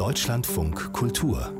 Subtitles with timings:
[0.00, 1.52] Deutschlandfunk Kultur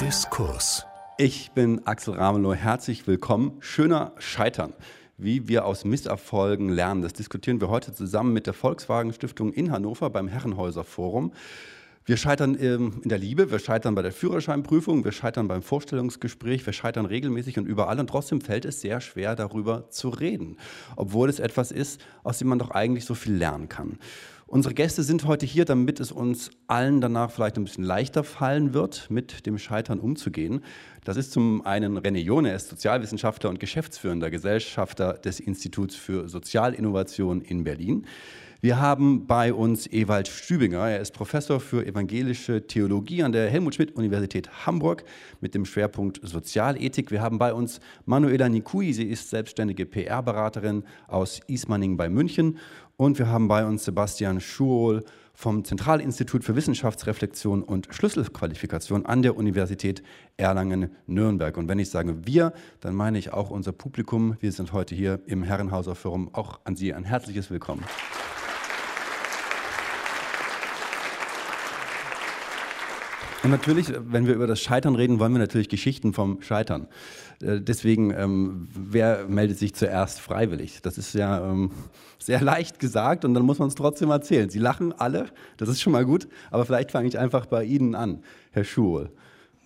[0.00, 0.86] Diskurs
[1.18, 3.58] Ich bin Axel Ramelow, herzlich willkommen.
[3.60, 4.72] Schöner Scheitern.
[5.18, 9.70] Wie wir aus Misserfolgen lernen, das diskutieren wir heute zusammen mit der Volkswagen Stiftung in
[9.70, 11.34] Hannover beim Herrenhäuser Forum.
[12.10, 16.66] Wir scheitern ähm, in der Liebe, wir scheitern bei der Führerscheinprüfung, wir scheitern beim Vorstellungsgespräch,
[16.66, 20.56] wir scheitern regelmäßig und überall und trotzdem fällt es sehr schwer, darüber zu reden,
[20.96, 23.96] obwohl es etwas ist, aus dem man doch eigentlich so viel lernen kann.
[24.48, 28.74] Unsere Gäste sind heute hier, damit es uns allen danach vielleicht ein bisschen leichter fallen
[28.74, 30.64] wird, mit dem Scheitern umzugehen.
[31.04, 36.28] Das ist zum einen René Jone, er ist Sozialwissenschaftler und geschäftsführender Gesellschafter des Instituts für
[36.28, 38.04] Sozialinnovation in Berlin.
[38.62, 40.86] Wir haben bei uns Ewald Stübinger.
[40.86, 45.02] Er ist Professor für evangelische Theologie an der Helmut Schmidt Universität Hamburg
[45.40, 47.10] mit dem Schwerpunkt Sozialethik.
[47.10, 48.92] Wir haben bei uns Manuela Nikui.
[48.92, 52.58] Sie ist selbstständige PR-Beraterin aus Ismaning bei München.
[52.98, 59.38] Und wir haben bei uns Sebastian Schuol vom Zentralinstitut für Wissenschaftsreflexion und Schlüsselqualifikation an der
[59.38, 60.02] Universität
[60.36, 61.56] Erlangen-Nürnberg.
[61.56, 64.36] Und wenn ich sage wir, dann meine ich auch unser Publikum.
[64.40, 66.28] Wir sind heute hier im Herrenhauser Forum.
[66.34, 67.84] Auch an Sie ein herzliches Willkommen.
[73.42, 76.88] Und natürlich, wenn wir über das Scheitern reden, wollen wir natürlich Geschichten vom Scheitern.
[77.40, 80.82] Äh, deswegen, ähm, wer meldet sich zuerst freiwillig?
[80.82, 81.70] Das ist ja ähm,
[82.18, 84.50] sehr leicht gesagt und dann muss man es trotzdem erzählen.
[84.50, 87.94] Sie lachen alle, das ist schon mal gut, aber vielleicht fange ich einfach bei Ihnen
[87.94, 89.10] an, Herr Schuhl.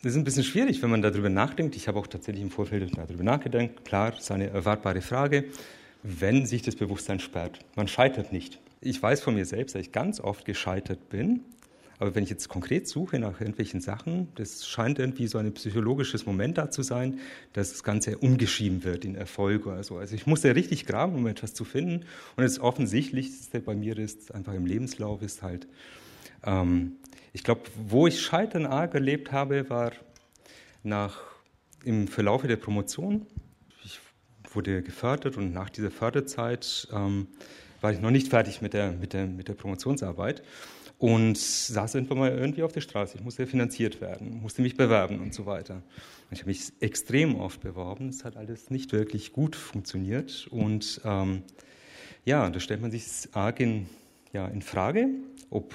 [0.02, 1.74] Das ist ein bisschen schwierig, wenn man darüber nachdenkt.
[1.74, 3.84] Ich habe auch tatsächlich im Vorfeld darüber nachgedacht.
[3.84, 5.46] Klar, das ist eine erwartbare Frage.
[6.02, 8.60] Wenn sich das Bewusstsein sperrt, man scheitert nicht.
[8.82, 11.40] Ich weiß von mir selbst, dass ich ganz oft gescheitert bin
[11.98, 16.26] aber wenn ich jetzt konkret suche nach irgendwelchen Sachen, das scheint irgendwie so ein psychologisches
[16.26, 17.20] Moment da zu sein,
[17.52, 19.98] dass das Ganze umgeschrieben wird in Erfolg oder so.
[19.98, 22.04] Also ich musste richtig graben, um etwas zu finden.
[22.36, 25.68] Und das Offensichtlichste bei mir ist einfach im Lebenslauf ist halt,
[26.44, 26.96] ähm,
[27.32, 29.92] ich glaube, wo ich Scheitern arg erlebt habe, war
[30.82, 31.20] nach,
[31.84, 33.26] im Verlaufe der Promotion.
[33.84, 33.98] Ich
[34.52, 37.28] wurde gefördert und nach dieser Förderzeit ähm,
[37.80, 40.42] war ich noch nicht fertig mit der, mit der, mit der Promotionsarbeit
[41.04, 43.18] und saß irgendwann mal irgendwie auf der Straße.
[43.18, 45.82] Ich musste finanziert werden, musste mich bewerben und so weiter.
[46.30, 48.08] Ich habe mich extrem oft beworben.
[48.08, 50.48] Es hat alles nicht wirklich gut funktioniert.
[50.50, 51.42] Und ähm,
[52.24, 53.86] ja, da stellt man sich arg in,
[54.32, 55.08] ja, in Frage,
[55.50, 55.74] ob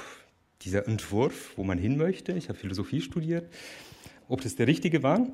[0.63, 3.53] dieser Entwurf, wo man hin möchte, ich habe Philosophie studiert,
[4.29, 5.27] ob das der richtige war.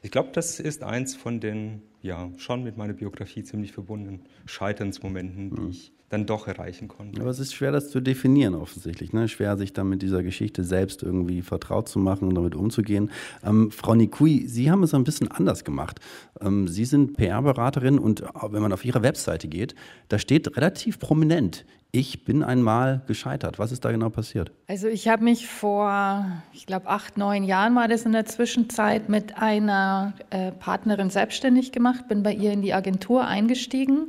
[0.00, 5.50] Ich glaube, das ist eins von den, ja, schon mit meiner Biografie ziemlich verbundenen Scheiternsmomenten,
[5.50, 5.68] die mhm.
[5.68, 7.20] ich dann doch erreichen konnte.
[7.20, 9.12] Aber es ist schwer, das zu definieren, offensichtlich.
[9.12, 9.28] Ne?
[9.28, 13.10] Schwer, sich dann mit dieser Geschichte selbst irgendwie vertraut zu machen und damit umzugehen.
[13.42, 16.00] Ähm, Frau Nikui, Sie haben es ein bisschen anders gemacht.
[16.40, 19.74] Ähm, Sie sind PR-Beraterin und wenn man auf Ihre Webseite geht,
[20.08, 23.60] da steht relativ prominent, ich bin einmal gescheitert.
[23.60, 24.50] Was ist da genau passiert?
[24.66, 29.08] Also ich habe mich vor, ich glaube, acht, neun Jahren war das in der Zwischenzeit
[29.08, 34.08] mit einer äh, Partnerin selbstständig gemacht, bin bei ihr in die Agentur eingestiegen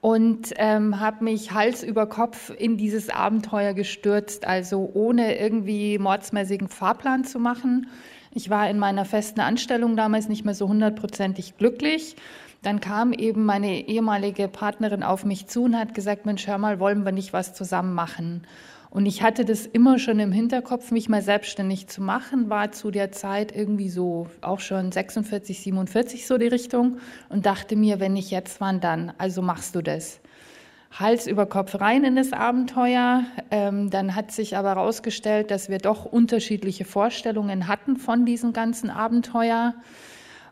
[0.00, 6.68] und ähm, habe mich Hals über Kopf in dieses Abenteuer gestürzt, also ohne irgendwie mordsmäßigen
[6.68, 7.88] Fahrplan zu machen.
[8.32, 12.16] Ich war in meiner festen Anstellung damals nicht mehr so hundertprozentig glücklich.
[12.62, 16.78] Dann kam eben meine ehemalige Partnerin auf mich zu und hat gesagt, Mensch, hör mal,
[16.78, 18.46] wollen wir nicht was zusammen machen?
[18.90, 22.90] Und ich hatte das immer schon im Hinterkopf, mich mal selbstständig zu machen, war zu
[22.90, 28.14] der Zeit irgendwie so auch schon 46, 47 so die Richtung und dachte mir, wenn
[28.14, 29.12] nicht jetzt, wann dann?
[29.16, 30.20] Also machst du das.
[30.92, 33.22] Hals über Kopf rein in das Abenteuer.
[33.52, 38.90] Ähm, dann hat sich aber herausgestellt, dass wir doch unterschiedliche Vorstellungen hatten von diesem ganzen
[38.90, 39.74] Abenteuer.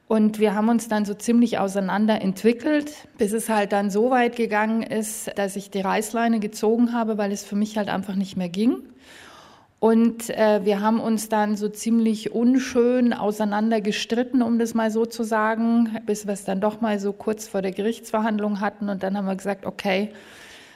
[0.08, 4.36] Und wir haben uns dann so ziemlich auseinander entwickelt, bis es halt dann so weit
[4.36, 8.34] gegangen ist, dass ich die Reißleine gezogen habe, weil es für mich halt einfach nicht
[8.34, 8.78] mehr ging.
[9.80, 15.04] Und äh, wir haben uns dann so ziemlich unschön auseinander gestritten, um das mal so
[15.04, 18.88] zu sagen, bis wir es dann doch mal so kurz vor der Gerichtsverhandlung hatten.
[18.88, 20.10] Und dann haben wir gesagt, okay,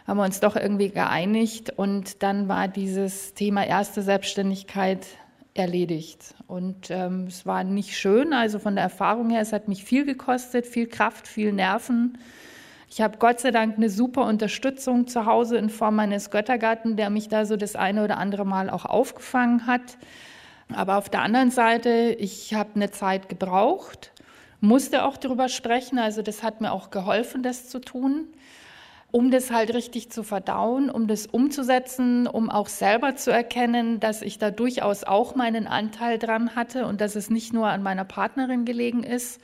[0.06, 1.70] haben wir uns doch irgendwie geeinigt.
[1.70, 5.06] Und dann war dieses Thema erste Selbstständigkeit
[5.54, 6.34] erledigt.
[6.46, 10.04] Und ähm, es war nicht schön, also von der Erfahrung her, es hat mich viel
[10.04, 12.19] gekostet, viel Kraft, viel Nerven.
[12.88, 17.10] Ich habe Gott sei Dank eine super Unterstützung zu Hause in Form meines Göttergatten, der
[17.10, 19.99] mich da so das eine oder andere Mal auch aufgefangen hat.
[20.72, 24.12] Aber auf der anderen Seite, ich habe eine Zeit gebraucht,
[24.60, 28.28] musste auch darüber sprechen, also das hat mir auch geholfen, das zu tun
[29.12, 34.23] um das halt richtig zu verdauen, um das umzusetzen, um auch selber zu erkennen, dass
[34.23, 38.06] ich da durchaus auch meinen Anteil dran hatte und dass es nicht nur an meiner
[38.06, 39.41] Partnerin gelegen ist.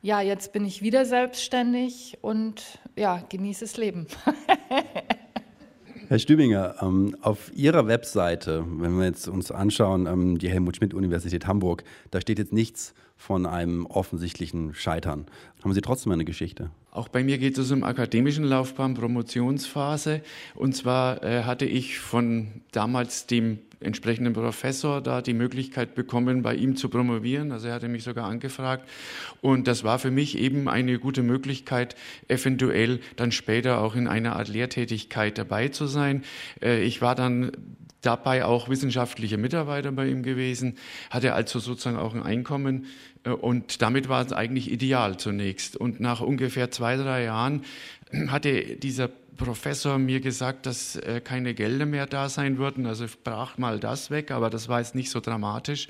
[0.00, 2.62] Ja, jetzt bin ich wieder selbstständig und
[2.96, 4.06] ja, genieße das Leben.
[6.08, 11.84] Herr Stübinger, ähm, auf Ihrer Webseite, wenn wir jetzt uns anschauen, ähm, die Helmut-Schmidt-Universität Hamburg,
[12.12, 15.26] da steht jetzt nichts von einem offensichtlichen Scheitern.
[15.62, 16.70] Haben Sie trotzdem eine Geschichte?
[16.92, 20.22] Auch bei mir geht es um akademischen Laufbahn, Promotionsphase.
[20.54, 26.54] Und zwar äh, hatte ich von damals dem entsprechenden Professor da die Möglichkeit bekommen, bei
[26.54, 27.52] ihm zu promovieren.
[27.52, 28.88] Also er hatte mich sogar angefragt.
[29.40, 31.96] Und das war für mich eben eine gute Möglichkeit,
[32.28, 36.24] eventuell dann später auch in einer Art Lehrtätigkeit dabei zu sein.
[36.60, 37.52] Äh, ich war dann
[38.02, 40.76] dabei auch wissenschaftlicher Mitarbeiter bei ihm gewesen,
[41.10, 42.86] hatte also sozusagen auch ein Einkommen
[43.24, 45.76] äh, und damit war es eigentlich ideal zunächst.
[45.76, 47.62] Und nach ungefähr zwei, drei Jahren
[48.28, 49.10] hatte dieser
[49.40, 52.86] Professor mir gesagt, dass äh, keine Gelder mehr da sein würden.
[52.86, 55.88] Also brach mal das weg, aber das war jetzt nicht so dramatisch,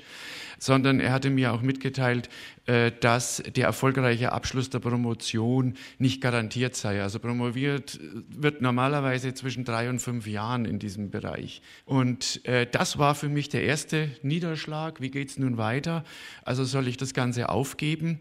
[0.57, 2.29] sondern er hatte mir auch mitgeteilt,
[2.65, 7.01] äh, dass der erfolgreiche Abschluss der Promotion nicht garantiert sei.
[7.01, 7.99] Also promoviert
[8.29, 11.61] wird normalerweise zwischen drei und fünf Jahren in diesem Bereich.
[11.83, 15.01] Und äh, das war für mich der erste Niederschlag.
[15.01, 16.05] Wie geht es nun weiter?
[16.43, 18.19] Also soll ich das Ganze aufgeben?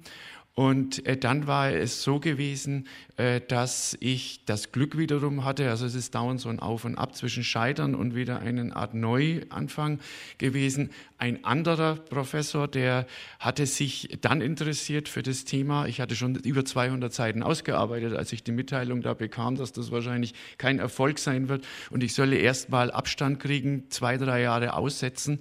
[0.55, 5.87] Und äh, dann war es so gewesen, äh, dass ich das Glück wiederum hatte, also
[5.87, 10.01] es ist dauernd so ein Auf und Ab zwischen Scheitern und wieder eine Art Neuanfang
[10.39, 10.91] gewesen.
[11.19, 13.07] Ein anderer Professor, der
[13.39, 15.87] hatte sich dann interessiert für das Thema.
[15.87, 19.93] Ich hatte schon über 200 Seiten ausgearbeitet, als ich die Mitteilung da bekam, dass das
[19.93, 24.75] wahrscheinlich kein Erfolg sein wird und ich solle erst mal Abstand kriegen, zwei, drei Jahre
[24.75, 25.39] aussetzen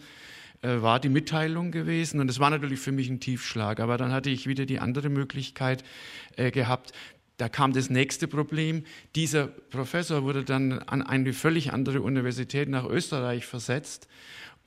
[0.61, 2.19] äh, war die Mitteilung gewesen.
[2.19, 3.79] Und es war natürlich für mich ein Tiefschlag.
[3.79, 5.83] Aber dann hatte ich wieder die andere Möglichkeit
[6.35, 6.93] äh, gehabt.
[7.37, 8.83] Da kam das nächste Problem.
[9.15, 14.09] Dieser Professor wurde dann an eine völlig andere Universität nach Österreich versetzt.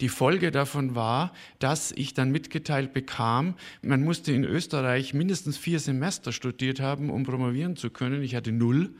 [0.00, 5.78] Die Folge davon war, dass ich dann mitgeteilt bekam, man musste in Österreich mindestens vier
[5.78, 8.22] Semester studiert haben, um promovieren zu können.
[8.22, 8.94] Ich hatte null.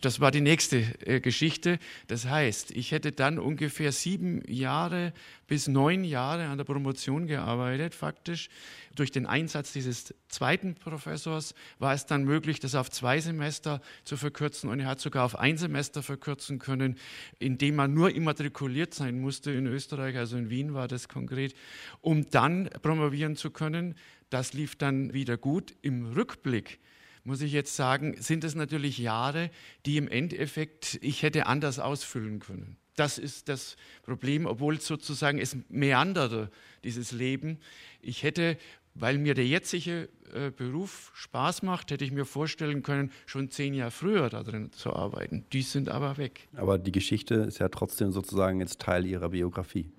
[0.00, 1.78] Das war die nächste äh, Geschichte.
[2.06, 5.12] Das heißt, ich hätte dann ungefähr sieben Jahre
[5.46, 8.48] bis neun Jahre an der Promotion gearbeitet, faktisch.
[8.94, 14.16] Durch den Einsatz dieses zweiten Professors war es dann möglich, das auf zwei Semester zu
[14.16, 16.96] verkürzen und er hat sogar auf ein Semester verkürzen können,
[17.38, 21.54] indem man nur immatrikuliert sein musste in Österreich, also in Wien war das konkret,
[22.00, 23.94] um dann promovieren zu können.
[24.30, 25.74] Das lief dann wieder gut.
[25.82, 26.80] Im Rückblick
[27.26, 29.50] muss ich jetzt sagen, sind es natürlich Jahre,
[29.84, 32.76] die im Endeffekt ich hätte anders ausfüllen können.
[32.94, 36.50] Das ist das Problem, obwohl sozusagen es meanderte,
[36.84, 37.58] dieses Leben.
[38.00, 38.56] Ich hätte,
[38.94, 43.74] weil mir der jetzige äh, Beruf Spaß macht, hätte ich mir vorstellen können, schon zehn
[43.74, 45.44] Jahre früher darin zu arbeiten.
[45.52, 46.48] Die sind aber weg.
[46.54, 49.90] Aber die Geschichte ist ja trotzdem sozusagen jetzt Teil Ihrer Biografie.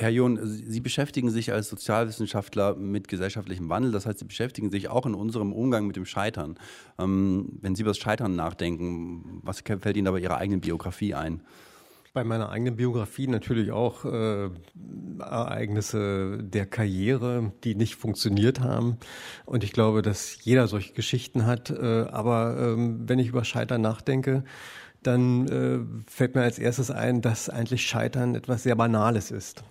[0.00, 3.90] Herr John, Sie beschäftigen sich als Sozialwissenschaftler mit gesellschaftlichem Wandel.
[3.90, 6.56] Das heißt, Sie beschäftigen sich auch in unserem Umgang mit dem Scheitern.
[7.00, 11.14] Ähm, wenn Sie über das Scheitern nachdenken, was fällt Ihnen da bei Ihrer eigenen Biografie
[11.14, 11.42] ein?
[12.14, 14.50] Bei meiner eigenen Biografie natürlich auch äh,
[15.18, 18.98] Ereignisse der Karriere, die nicht funktioniert haben.
[19.46, 21.70] Und ich glaube, dass jeder solche Geschichten hat.
[21.70, 24.44] Äh, aber ähm, wenn ich über Scheitern nachdenke,
[25.02, 29.64] dann äh, fällt mir als erstes ein, dass eigentlich Scheitern etwas sehr Banales ist.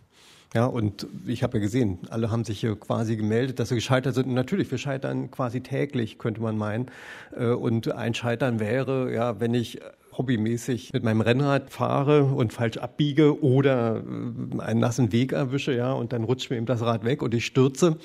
[0.53, 4.15] Ja, und ich habe ja gesehen, alle haben sich hier quasi gemeldet, dass sie gescheitert
[4.15, 4.27] sind.
[4.27, 6.89] Und natürlich, wir scheitern quasi täglich, könnte man meinen.
[7.35, 9.79] Äh, und ein Scheitern wäre, ja, wenn ich
[10.17, 15.92] hobbymäßig mit meinem Rennrad fahre und falsch abbiege oder äh, einen nassen Weg erwische, ja,
[15.92, 17.97] und dann rutscht mir eben das Rad weg und ich stürze,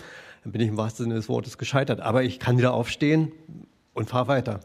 [0.43, 2.01] dann bin ich im wahrsten Sinne des Wortes gescheitert.
[2.01, 3.31] Aber ich kann wieder aufstehen
[3.95, 4.61] und fahre weiter.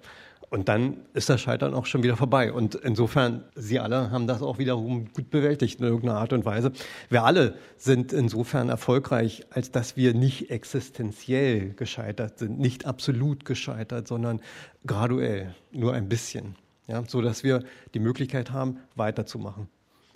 [0.50, 2.54] Und dann ist das Scheitern auch schon wieder vorbei.
[2.54, 6.72] Und insofern, Sie alle haben das auch wiederum gut bewältigt in irgendeiner Art und Weise.
[7.10, 14.08] Wir alle sind insofern erfolgreich, als dass wir nicht existenziell gescheitert sind, nicht absolut gescheitert,
[14.08, 14.40] sondern
[14.86, 16.56] graduell, nur ein bisschen.
[16.88, 19.68] Ja, so dass wir die Möglichkeit haben, weiterzumachen.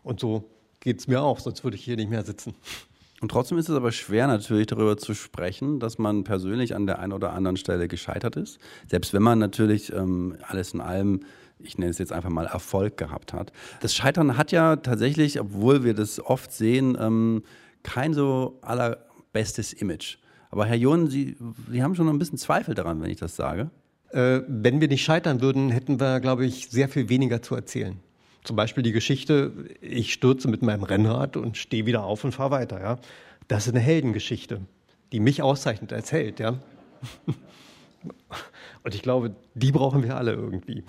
[0.04, 2.56] Und so geht es mir auch, sonst würde ich hier nicht mehr sitzen.
[3.22, 7.00] Und trotzdem ist es aber schwer natürlich darüber zu sprechen, dass man persönlich an der
[7.00, 8.60] einen oder anderen Stelle gescheitert ist.
[8.88, 11.22] Selbst wenn man natürlich ähm, alles in allem,
[11.60, 13.54] ich nenne es jetzt einfach mal Erfolg gehabt hat.
[13.82, 17.44] Das Scheitern hat ja tatsächlich, obwohl wir das oft sehen, ähm,
[17.84, 20.18] kein so allerbestes Image.
[20.50, 21.38] Aber Herr John, Sie,
[21.70, 23.70] Sie haben schon ein bisschen Zweifel daran, wenn ich das sage.
[24.10, 28.00] Äh, wenn wir nicht scheitern würden, hätten wir, glaube ich, sehr viel weniger zu erzählen.
[28.44, 32.52] Zum Beispiel die Geschichte, ich stürze mit meinem Rennrad und stehe wieder auf und fahre
[32.52, 32.82] weiter.
[32.82, 33.00] Ja?
[33.48, 34.62] Das ist eine Heldengeschichte,
[35.12, 36.40] die mich auszeichnet als Held.
[36.40, 36.60] Ja?
[38.84, 40.84] Und ich glaube, die brauchen wir alle irgendwie.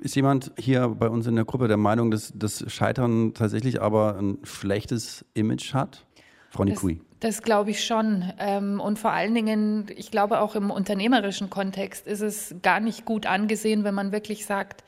[0.00, 4.16] Ist jemand hier bei uns in der Gruppe der Meinung, dass das Scheitern tatsächlich aber
[4.18, 6.04] ein schlechtes Image hat?
[6.50, 7.00] Frau Nikui.
[7.20, 8.24] Das, das glaube ich schon.
[8.38, 13.04] Ähm, und vor allen Dingen, ich glaube auch im unternehmerischen Kontext ist es gar nicht
[13.04, 14.82] gut angesehen, wenn man wirklich sagt,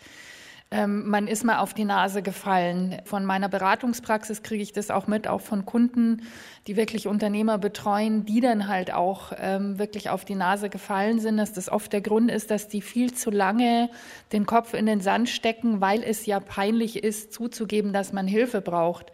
[0.75, 3.01] ähm, man ist mal auf die Nase gefallen.
[3.05, 6.23] Von meiner Beratungspraxis kriege ich das auch mit, auch von Kunden,
[6.67, 11.37] die wirklich Unternehmer betreuen, die dann halt auch ähm, wirklich auf die Nase gefallen sind,
[11.37, 13.89] dass das oft der Grund ist, dass die viel zu lange
[14.33, 18.61] den Kopf in den Sand stecken, weil es ja peinlich ist, zuzugeben, dass man Hilfe
[18.61, 19.13] braucht.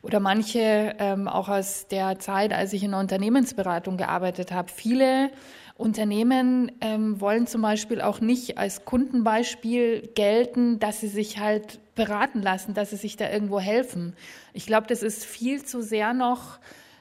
[0.00, 5.30] Oder manche ähm, auch aus der Zeit, als ich in der Unternehmensberatung gearbeitet habe, viele
[5.82, 12.40] Unternehmen ähm, wollen zum Beispiel auch nicht als Kundenbeispiel gelten, dass sie sich halt beraten
[12.40, 14.14] lassen, dass sie sich da irgendwo helfen.
[14.52, 16.58] Ich glaube, das ist viel zu sehr noch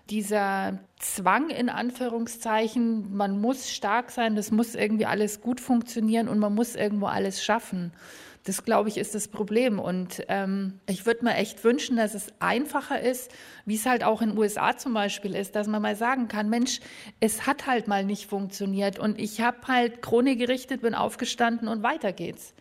[0.10, 6.40] dieser Zwang in Anführungszeichen, man muss stark sein, das muss irgendwie alles gut funktionieren und
[6.40, 7.94] man muss irgendwo alles schaffen.
[8.44, 9.80] Das, glaube ich, ist das Problem.
[9.80, 13.32] Und ähm, ich würde mir echt wünschen, dass es einfacher ist,
[13.66, 16.50] wie es halt auch in den USA zum Beispiel ist, dass man mal sagen kann,
[16.50, 16.80] Mensch,
[17.20, 21.84] es hat halt mal nicht funktioniert und ich habe halt Krone gerichtet, bin aufgestanden und
[21.84, 22.56] weiter geht's.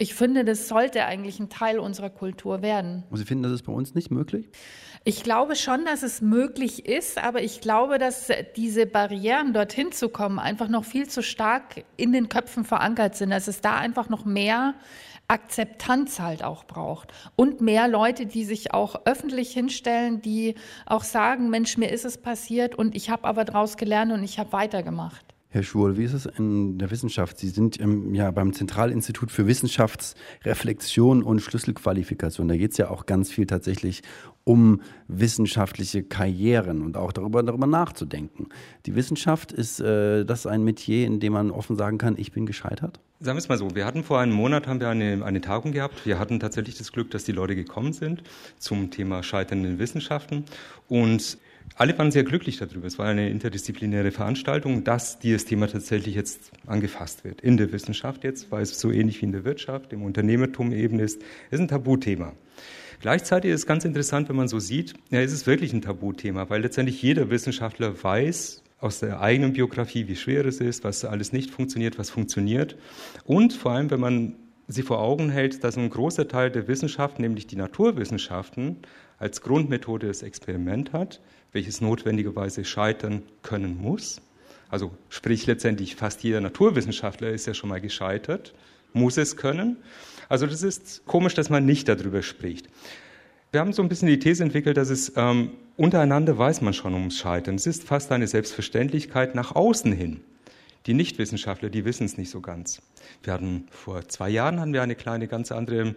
[0.00, 3.02] Ich finde, das sollte eigentlich ein Teil unserer Kultur werden.
[3.10, 4.48] Und Sie finden, das ist bei uns nicht möglich?
[5.02, 10.08] Ich glaube schon, dass es möglich ist, aber ich glaube, dass diese Barrieren, dorthin zu
[10.08, 14.08] kommen, einfach noch viel zu stark in den Köpfen verankert sind, dass es da einfach
[14.08, 14.74] noch mehr
[15.28, 20.54] Akzeptanz halt auch braucht und mehr Leute, die sich auch öffentlich hinstellen, die
[20.86, 24.38] auch sagen, Mensch, mir ist es passiert und ich habe aber daraus gelernt und ich
[24.38, 25.24] habe weitergemacht.
[25.50, 27.38] Herr Schul, wie ist es in der Wissenschaft?
[27.38, 32.48] Sie sind ähm, ja beim Zentralinstitut für Wissenschaftsreflexion und Schlüsselqualifikation.
[32.48, 34.02] Da geht es ja auch ganz viel tatsächlich
[34.48, 38.48] um wissenschaftliche Karrieren und auch darüber, darüber nachzudenken.
[38.86, 42.46] Die Wissenschaft, ist äh, das ein Metier, in dem man offen sagen kann, ich bin
[42.46, 42.98] gescheitert?
[43.20, 45.72] Sagen wir es mal so, wir hatten vor einem Monat haben wir eine, eine Tagung
[45.72, 46.06] gehabt.
[46.06, 48.22] Wir hatten tatsächlich das Glück, dass die Leute gekommen sind
[48.58, 50.44] zum Thema Scheitern Wissenschaften.
[50.88, 51.36] Und
[51.76, 52.86] alle waren sehr glücklich darüber.
[52.86, 57.42] Es war eine interdisziplinäre Veranstaltung, dass dieses Thema tatsächlich jetzt angefasst wird.
[57.42, 61.00] In der Wissenschaft jetzt, weil es so ähnlich wie in der Wirtschaft, im Unternehmertum eben
[61.00, 62.32] ist, ist ein Tabuthema.
[63.00, 66.50] Gleichzeitig ist es ganz interessant, wenn man so sieht, ja, ist es wirklich ein Tabuthema,
[66.50, 71.32] weil letztendlich jeder Wissenschaftler weiß aus der eigenen Biografie, wie schwer es ist, was alles
[71.32, 72.76] nicht funktioniert, was funktioniert.
[73.24, 74.36] Und vor allem, wenn man
[74.66, 78.76] sie vor Augen hält, dass ein großer Teil der Wissenschaften, nämlich die Naturwissenschaften,
[79.18, 81.20] als Grundmethode das Experiment hat,
[81.52, 84.20] welches notwendigerweise scheitern können muss.
[84.68, 88.54] Also sprich letztendlich fast jeder Naturwissenschaftler ist ja schon mal gescheitert,
[88.92, 89.78] muss es können.
[90.28, 92.68] Also das ist komisch, dass man nicht darüber spricht.
[93.50, 96.92] Wir haben so ein bisschen die These entwickelt, dass es ähm, untereinander weiß man schon
[96.92, 97.54] ums Scheitern.
[97.54, 100.20] Es ist fast eine Selbstverständlichkeit nach außen hin.
[100.86, 102.82] Die Nichtwissenschaftler, die wissen es nicht so ganz.
[103.22, 105.94] Wir hatten vor zwei Jahren haben wir eine kleine, ganz andere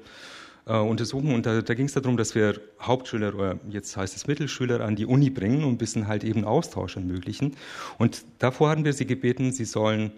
[0.66, 4.28] äh, Untersuchung und da, da ging es darum, dass wir Hauptschüler oder jetzt heißt es
[4.28, 7.56] Mittelschüler an die Uni bringen und ein bisschen halt eben Austausch ermöglichen.
[7.98, 10.12] Und davor hatten wir sie gebeten, sie sollen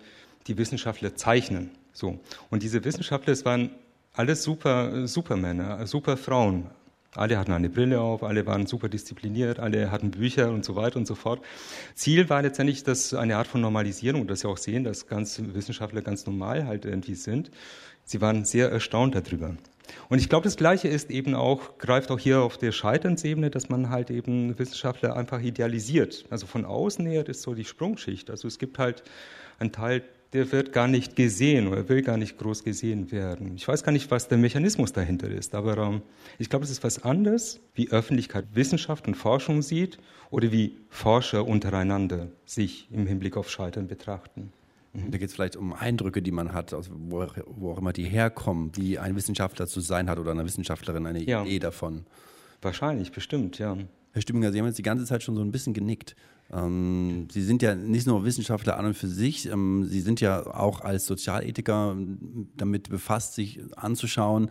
[0.48, 1.72] die Wissenschaftler zeichnen.
[1.94, 2.20] So.
[2.50, 3.72] Und diese Wissenschaftler, es waren
[4.14, 6.70] alles super, super Männer, super Frauen.
[7.16, 10.98] Alle hatten eine Brille auf, alle waren super diszipliniert, alle hatten Bücher und so weiter
[10.98, 11.42] und so fort.
[11.94, 16.02] Ziel war letztendlich dass eine Art von Normalisierung, dass sie auch sehen, dass ganz Wissenschaftler
[16.02, 17.52] ganz normal halt irgendwie sind.
[18.04, 19.56] Sie waren sehr erstaunt darüber.
[20.10, 23.70] Und ich glaube, das Gleiche ist eben auch, greift auch hier auf der Scheiternsebene, dass
[23.70, 26.26] man halt eben Wissenschaftler einfach idealisiert.
[26.30, 28.30] Also von außen her ist so die Sprungschicht.
[28.32, 29.04] Also es gibt halt
[29.60, 30.04] einen Teil
[30.34, 33.56] der wird gar nicht gesehen oder will gar nicht groß gesehen werden.
[33.56, 36.02] Ich weiß gar nicht, was der Mechanismus dahinter ist, aber ähm,
[36.40, 40.00] ich glaube, es ist was anderes, wie Öffentlichkeit Wissenschaft und Forschung sieht
[40.32, 44.52] oder wie Forscher untereinander sich im Hinblick auf Scheitern betrachten.
[44.94, 45.12] Mhm.
[45.12, 48.72] Da geht es vielleicht um Eindrücke, die man hat, wo, wo, auch immer die herkommen,
[48.76, 51.44] wie ein Wissenschaftler zu sein hat oder eine Wissenschaftlerin eine ja.
[51.44, 52.06] Idee davon.
[52.62, 53.78] Wahrscheinlich, bestimmt, ja.
[54.14, 56.16] Herr Stümminger, Sie haben jetzt die ganze Zeit schon so ein bisschen genickt.
[56.52, 60.46] Ähm, Sie sind ja nicht nur Wissenschaftler an und für sich, ähm, Sie sind ja
[60.46, 61.96] auch als Sozialethiker
[62.56, 64.50] damit befasst, sich anzuschauen,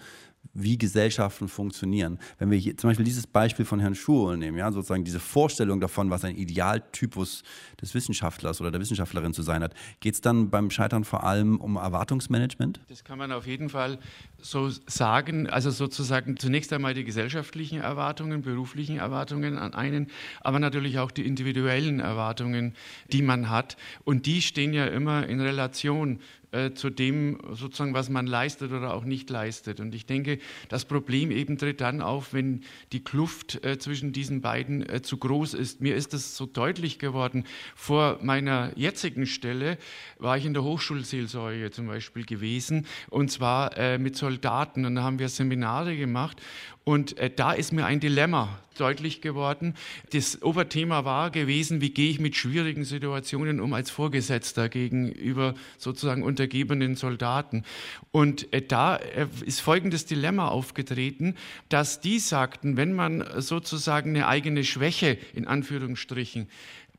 [0.54, 2.18] wie Gesellschaften funktionieren.
[2.38, 5.80] Wenn wir hier zum Beispiel dieses Beispiel von Herrn Schuhl nehmen, ja, sozusagen diese Vorstellung
[5.80, 7.42] davon, was ein Idealtypus
[7.80, 11.58] des Wissenschaftlers oder der Wissenschaftlerin zu sein hat, geht es dann beim Scheitern vor allem
[11.58, 12.80] um Erwartungsmanagement?
[12.88, 13.98] Das kann man auf jeden Fall
[14.38, 15.48] so sagen.
[15.48, 20.08] Also sozusagen zunächst einmal die gesellschaftlichen Erwartungen, beruflichen Erwartungen an einen,
[20.40, 22.74] aber natürlich auch die individuellen Erwartungen,
[23.10, 23.76] die man hat.
[24.04, 26.20] Und die stehen ja immer in Relation
[26.52, 29.80] äh, zu dem, sozusagen, was man leistet oder auch nicht leistet.
[29.80, 34.40] Und ich denke, das Problem eben tritt dann auf, wenn die Kluft äh, zwischen diesen
[34.40, 35.80] beiden äh, zu groß ist.
[35.80, 37.44] Mir ist das so deutlich geworden.
[37.74, 39.78] Vor meiner jetzigen Stelle
[40.18, 44.84] war ich in der Hochschulseelsorge zum Beispiel gewesen, und zwar äh, mit Soldaten.
[44.84, 46.40] Und da haben wir Seminare gemacht.
[46.84, 49.74] Und äh, da ist mir ein Dilemma deutlich geworden.
[50.10, 56.22] Das Oberthema war gewesen, wie gehe ich mit schwierigen Situationen um als Vorgesetzter gegenüber sozusagen
[56.22, 57.64] untergebenen Soldaten.
[58.10, 61.36] Und äh, da äh, ist folgendes Dilemma aufgetreten,
[61.68, 66.48] dass die sagten, wenn man sozusagen eine eigene Schwäche in Anführungsstrichen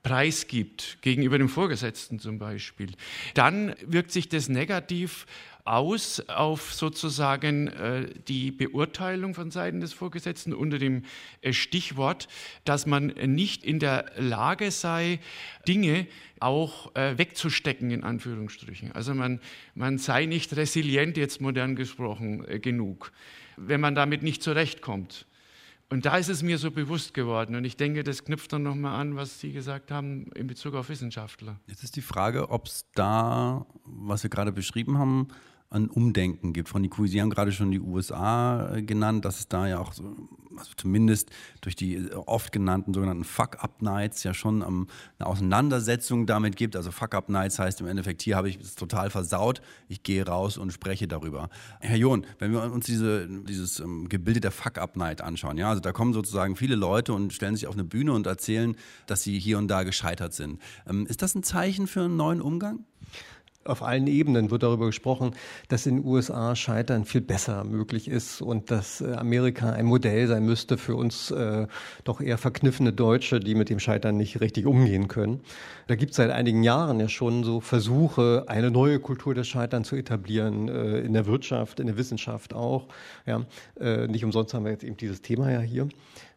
[0.03, 2.91] preisgibt, gegenüber dem Vorgesetzten zum Beispiel,
[3.33, 5.25] dann wirkt sich das negativ
[5.65, 11.03] aus auf sozusagen äh, die Beurteilung von Seiten des Vorgesetzten unter dem
[11.41, 12.27] äh, Stichwort,
[12.65, 15.19] dass man nicht in der Lage sei,
[15.67, 16.07] Dinge
[16.39, 18.91] auch äh, wegzustecken, in Anführungsstrichen.
[18.91, 19.39] Also man,
[19.73, 23.13] man sei nicht resilient, jetzt modern gesprochen, äh, genug,
[23.55, 25.25] wenn man damit nicht zurechtkommt.
[25.89, 27.55] Und da ist es mir so bewusst geworden.
[27.55, 30.89] Und ich denke, das knüpft dann nochmal an, was Sie gesagt haben in Bezug auf
[30.89, 31.59] Wissenschaftler.
[31.67, 35.27] Jetzt ist die Frage, ob es da, was wir gerade beschrieben haben,
[35.73, 36.69] ein Umdenken gibt.
[36.69, 39.93] Von die Sie haben gerade schon die USA äh, genannt, dass es da ja auch
[39.93, 40.03] so,
[40.55, 44.87] also zumindest durch die äh, oft genannten sogenannten Fuck-Up-Nights ja schon um,
[45.17, 46.75] eine Auseinandersetzung damit gibt.
[46.75, 50.71] Also Fuck-Up-Nights heißt im Endeffekt, hier habe ich es total versaut, ich gehe raus und
[50.71, 51.49] spreche darüber.
[51.79, 55.91] Herr John, wenn wir uns diese, dieses um, Gebilde der Fuck-Up-Night anschauen, ja, also da
[55.91, 58.75] kommen sozusagen viele Leute und stellen sich auf eine Bühne und erzählen,
[59.07, 60.61] dass sie hier und da gescheitert sind.
[60.87, 62.85] Ähm, ist das ein Zeichen für einen neuen Umgang?
[63.65, 65.31] Auf allen Ebenen wird darüber gesprochen,
[65.67, 70.27] dass in den USA Scheitern viel besser möglich ist und dass äh, Amerika ein Modell
[70.27, 71.67] sein müsste für uns äh,
[72.03, 75.41] doch eher verkniffene Deutsche, die mit dem Scheitern nicht richtig umgehen können.
[75.87, 79.83] Da gibt es seit einigen Jahren ja schon so Versuche, eine neue Kultur des Scheitern
[79.83, 82.87] zu etablieren, äh, in der Wirtschaft, in der Wissenschaft auch.
[83.25, 83.45] Ja,
[83.79, 85.87] äh, nicht umsonst haben wir jetzt eben dieses Thema ja hier.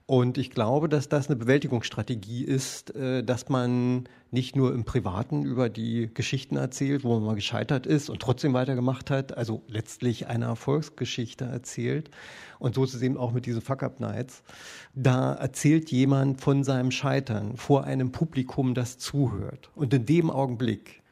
[0.09, 5.43] Und ich glaube, dass das eine Bewältigungsstrategie ist, äh, dass man nicht nur im Privaten
[5.43, 10.29] über die Geschichten erzählt, wo man mal gescheitert ist und trotzdem weitergemacht hat, also letztlich
[10.29, 12.11] eine Erfolgsgeschichte erzählt.
[12.61, 14.45] Und so ist es eben auch mit diesen Fuck-Up-Nights.
[14.95, 19.71] Da erzählt jemand von seinem Scheitern vor einem Publikum, das zuhört.
[19.75, 21.03] Und in dem Augenblick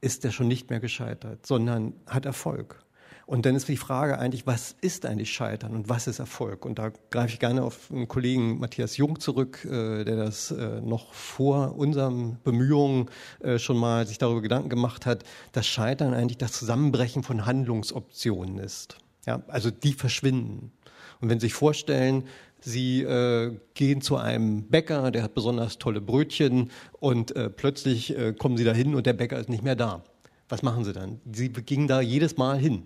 [0.00, 2.82] ist er schon nicht mehr gescheitert, sondern hat Erfolg.
[3.26, 6.64] Und dann ist die Frage eigentlich, was ist eigentlich Scheitern und was ist Erfolg?
[6.64, 10.80] Und da greife ich gerne auf einen Kollegen Matthias Jung zurück, äh, der das äh,
[10.80, 13.08] noch vor unseren Bemühungen
[13.40, 18.58] äh, schon mal sich darüber Gedanken gemacht hat, dass Scheitern eigentlich das Zusammenbrechen von Handlungsoptionen
[18.58, 18.98] ist.
[19.26, 20.72] Ja, also die verschwinden.
[21.20, 22.24] Und wenn Sie sich vorstellen,
[22.60, 28.32] Sie äh, gehen zu einem Bäcker, der hat besonders tolle Brötchen und äh, plötzlich äh,
[28.32, 30.02] kommen Sie dahin und der Bäcker ist nicht mehr da
[30.52, 31.18] was machen sie dann?
[31.32, 32.82] Sie gingen da jedes Mal hin.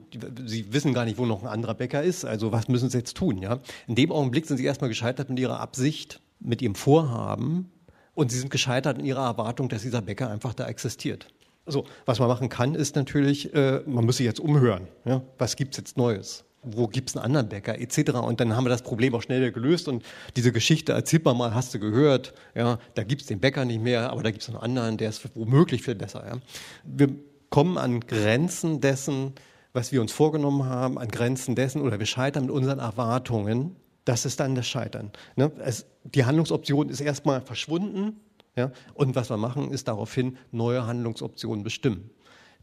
[0.46, 2.24] Sie wissen gar nicht, wo noch ein anderer Bäcker ist.
[2.24, 3.38] Also was müssen sie jetzt tun?
[3.38, 3.59] Ja?
[3.88, 7.72] In dem Augenblick sind sie erstmal gescheitert mit ihrer Absicht, mit ihrem Vorhaben.
[8.14, 11.26] Und sie sind gescheitert in ihrer Erwartung, dass dieser Bäcker einfach da existiert.
[11.64, 14.87] Also was man machen kann, ist natürlich, äh, man sich jetzt umhören.
[15.05, 15.22] Ja?
[15.37, 16.44] Was gibt's jetzt Neues?
[16.68, 18.14] wo gibt es einen anderen Bäcker etc.
[18.14, 21.55] Und dann haben wir das Problem auch schnell gelöst und diese Geschichte erzählt man mal,
[21.55, 24.48] hast du gehört, ja, da gibt es den Bäcker nicht mehr, aber da gibt es
[24.48, 26.26] einen anderen, der ist womöglich viel besser.
[26.26, 26.38] Ja.
[26.83, 27.14] Wir
[27.50, 29.35] kommen an Grenzen dessen,
[29.72, 33.76] was wir uns vorgenommen haben, an Grenzen dessen oder wir scheitern mit unseren Erwartungen.
[34.04, 35.12] Das ist dann das Scheitern.
[35.37, 35.52] Ne?
[35.59, 38.20] Es, die Handlungsoption ist erstmal verschwunden.
[38.56, 38.72] Ja?
[38.94, 42.11] Und was wir machen, ist daraufhin neue Handlungsoptionen bestimmen.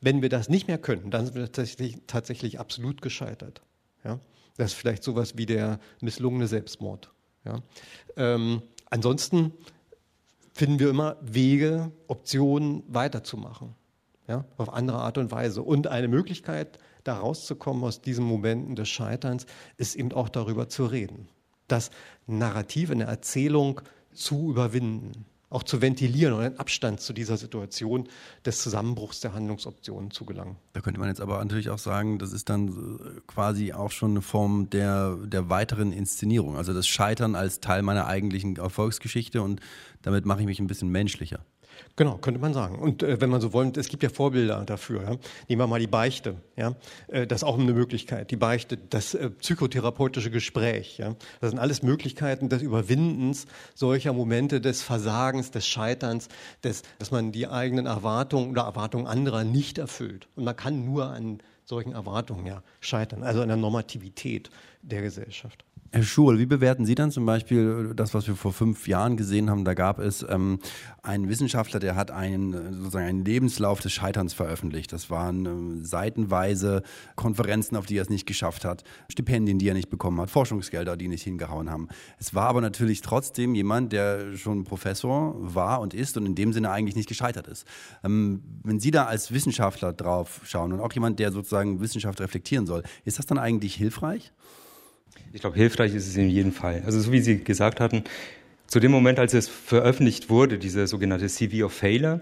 [0.01, 3.61] Wenn wir das nicht mehr können, dann sind wir tatsächlich, tatsächlich absolut gescheitert.
[4.03, 4.19] Ja?
[4.57, 7.11] Das ist vielleicht sowas wie der misslungene Selbstmord.
[7.45, 7.59] Ja?
[8.17, 9.53] Ähm, ansonsten
[10.53, 13.75] finden wir immer Wege, Optionen weiterzumachen
[14.27, 15.61] ja, auf andere Art und Weise.
[15.61, 19.45] Und eine Möglichkeit, da rauszukommen aus diesen Momenten des Scheiterns,
[19.77, 21.27] ist eben auch darüber zu reden.
[21.67, 21.91] Das
[22.27, 23.81] Narrativ in der Erzählung
[24.13, 28.07] zu überwinden, auch zu ventilieren und einen Abstand zu dieser Situation
[28.43, 30.57] des Zusammenbruchs der Handlungsoptionen zu gelangen.
[30.73, 34.11] Da könnte man jetzt aber natürlich auch sagen, das ist dann äh, quasi auch schon
[34.11, 36.57] eine Form der, der weiteren Inszenierung.
[36.57, 39.61] Also das Scheitern als Teil meiner eigentlichen Erfolgsgeschichte und
[40.01, 41.45] damit mache ich mich ein bisschen menschlicher.
[41.95, 42.79] Genau, könnte man sagen.
[42.79, 45.03] Und äh, wenn man so wollen, es gibt ja Vorbilder dafür.
[45.03, 45.09] Ja?
[45.47, 46.35] Nehmen wir mal die Beichte.
[46.55, 46.75] Ja?
[47.07, 48.31] Äh, das ist auch eine Möglichkeit.
[48.31, 50.97] Die Beichte, das äh, psychotherapeutische Gespräch.
[50.97, 51.15] Ja?
[51.39, 56.29] Das sind alles Möglichkeiten des Überwindens solcher Momente des Versagens, des Scheiterns,
[56.63, 60.27] des, dass man die eigenen Erwartungen oder Erwartungen anderer nicht erfüllt.
[60.35, 64.49] Und man kann nur an solchen Erwartungen ja scheitern, also an der Normativität
[64.83, 65.65] der Gesellschaft.
[65.95, 69.51] Herr Schul, wie bewerten Sie dann zum Beispiel das, was wir vor fünf Jahren gesehen
[69.51, 69.63] haben?
[69.63, 70.57] Da gab es ähm,
[71.03, 74.91] einen Wissenschaftler, der hat einen, sozusagen einen Lebenslauf des Scheiterns veröffentlicht.
[74.91, 76.81] Das waren ähm, seitenweise
[77.15, 80.97] Konferenzen, auf die er es nicht geschafft hat, Stipendien, die er nicht bekommen hat, Forschungsgelder,
[80.97, 81.87] die nicht hingehauen haben.
[82.17, 86.53] Es war aber natürlich trotzdem jemand, der schon Professor war und ist und in dem
[86.53, 87.67] Sinne eigentlich nicht gescheitert ist.
[88.03, 92.65] Ähm, wenn Sie da als Wissenschaftler drauf schauen und auch jemand, der sozusagen Wissenschaft reflektieren
[92.65, 94.33] soll, ist das dann eigentlich hilfreich?
[95.31, 96.83] Ich glaube, hilfreich ist es in jedem Fall.
[96.85, 98.03] Also so wie Sie gesagt hatten,
[98.67, 102.21] zu dem Moment, als es veröffentlicht wurde, diese sogenannte CV of Failure,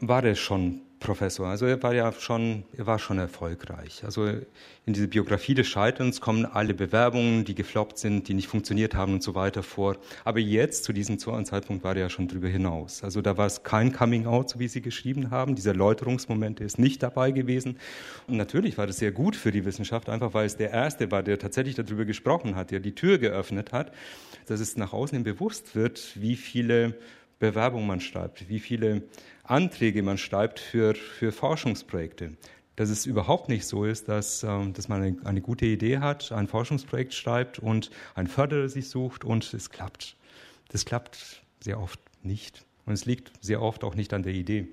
[0.00, 1.46] war es schon Professor.
[1.46, 4.04] Also er war ja schon, er war schon erfolgreich.
[4.04, 8.94] Also in diese Biografie des Scheiterns kommen alle Bewerbungen, die gefloppt sind, die nicht funktioniert
[8.94, 9.96] haben und so weiter vor.
[10.24, 13.02] Aber jetzt, zu diesem Zeitpunkt, war er ja schon drüber hinaus.
[13.02, 15.54] Also da war es kein Coming Out, so wie Sie geschrieben haben.
[15.54, 17.78] Dieser Erläuterungsmoment ist nicht dabei gewesen.
[18.26, 21.22] Und natürlich war das sehr gut für die Wissenschaft, einfach weil es der Erste war,
[21.22, 23.90] der tatsächlich darüber gesprochen hat, der die Tür geöffnet hat,
[24.46, 26.94] dass es nach außen bewusst wird, wie viele
[27.40, 29.02] Bewerbungen man schreibt, wie viele
[29.42, 32.36] Anträge man schreibt für, für Forschungsprojekte.
[32.76, 36.30] Dass es überhaupt nicht so ist, dass, ähm, dass man eine, eine gute Idee hat,
[36.30, 40.16] ein Forschungsprojekt schreibt und ein Förderer sich sucht und es klappt.
[40.68, 42.64] Das klappt sehr oft nicht.
[42.86, 44.68] Und es liegt sehr oft auch nicht an der Idee.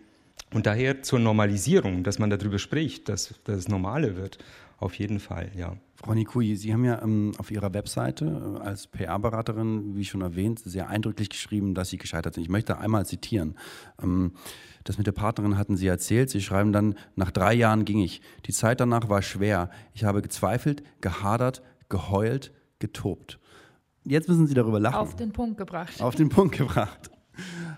[0.54, 4.38] Und daher zur Normalisierung, dass man darüber spricht, dass, dass es normale wird,
[4.78, 5.76] auf jeden Fall, ja.
[5.96, 10.60] Frau Nikui, Sie haben ja ähm, auf Ihrer Webseite äh, als PR-Beraterin, wie schon erwähnt,
[10.60, 12.44] sehr eindrücklich geschrieben, dass Sie gescheitert sind.
[12.44, 13.56] Ich möchte einmal zitieren.
[14.02, 14.34] Ähm,
[14.84, 16.30] das mit der Partnerin hatten Sie erzählt.
[16.30, 18.22] Sie schreiben dann, nach drei Jahren ging ich.
[18.46, 19.72] Die Zeit danach war schwer.
[19.94, 23.40] Ich habe gezweifelt, gehadert, geheult, getobt.
[24.04, 24.96] Jetzt müssen Sie darüber lachen.
[24.96, 26.02] Auf den Punkt gebracht.
[26.02, 27.10] Auf den Punkt gebracht.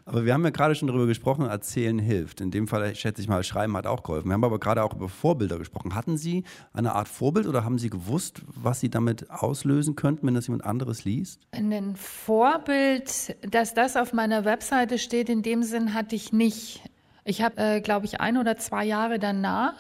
[0.05, 2.41] Aber wir haben ja gerade schon darüber gesprochen, erzählen hilft.
[2.41, 4.27] In dem Fall schätze ich mal, schreiben hat auch geholfen.
[4.27, 5.95] Wir haben aber gerade auch über Vorbilder gesprochen.
[5.95, 6.43] Hatten Sie
[6.73, 10.65] eine Art Vorbild oder haben Sie gewusst, was Sie damit auslösen könnten, wenn das jemand
[10.65, 11.41] anderes liest?
[11.51, 16.81] Ein Vorbild, dass das auf meiner Webseite steht, in dem Sinn hatte ich nicht.
[17.25, 19.75] Ich habe, äh, glaube ich, ein oder zwei Jahre danach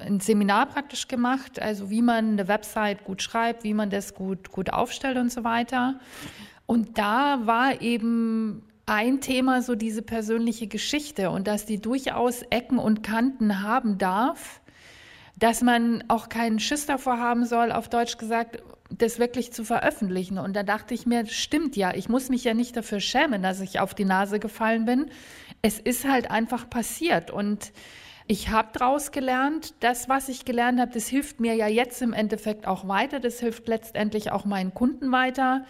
[0.00, 4.50] ein Seminar praktisch gemacht, also wie man eine Website gut schreibt, wie man das gut,
[4.50, 6.00] gut aufstellt und so weiter.
[6.66, 12.78] Und da war eben ein Thema so diese persönliche Geschichte und dass die durchaus Ecken
[12.78, 14.60] und Kanten haben darf,
[15.38, 20.38] dass man auch keinen Schiss davor haben soll, auf Deutsch gesagt, das wirklich zu veröffentlichen.
[20.38, 23.60] Und da dachte ich mir, stimmt ja, ich muss mich ja nicht dafür schämen, dass
[23.60, 25.06] ich auf die Nase gefallen bin.
[25.62, 27.72] Es ist halt einfach passiert und
[28.26, 32.12] ich habe daraus gelernt, das, was ich gelernt habe, das hilft mir ja jetzt im
[32.12, 35.64] Endeffekt auch weiter, das hilft letztendlich auch meinen Kunden weiter.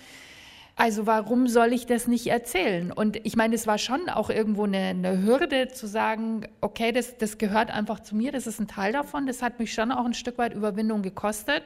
[0.80, 2.90] Also warum soll ich das nicht erzählen?
[2.90, 7.18] Und ich meine, es war schon auch irgendwo eine, eine Hürde zu sagen, okay, das,
[7.18, 9.26] das gehört einfach zu mir, das ist ein Teil davon.
[9.26, 11.64] Das hat mich schon auch ein Stück weit Überwindung gekostet.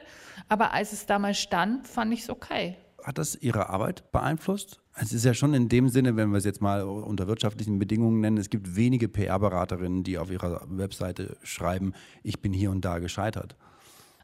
[0.49, 2.75] Aber als es damals stand, fand ich es okay.
[3.05, 4.81] Hat das Ihre Arbeit beeinflusst?
[4.95, 8.19] Es ist ja schon in dem Sinne, wenn wir es jetzt mal unter wirtschaftlichen Bedingungen
[8.19, 12.99] nennen, es gibt wenige PR-Beraterinnen, die auf ihrer Webseite schreiben, ich bin hier und da
[12.99, 13.55] gescheitert.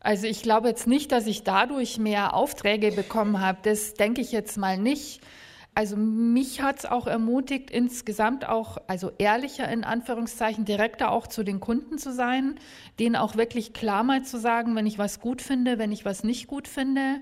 [0.01, 3.59] Also ich glaube jetzt nicht, dass ich dadurch mehr Aufträge bekommen habe.
[3.63, 5.21] Das denke ich jetzt mal nicht.
[5.73, 11.43] Also mich hat es auch ermutigt, insgesamt auch, also ehrlicher in Anführungszeichen, direkter auch zu
[11.43, 12.55] den Kunden zu sein,
[12.99, 16.25] denen auch wirklich klar mal zu sagen, wenn ich was gut finde, wenn ich was
[16.25, 17.21] nicht gut finde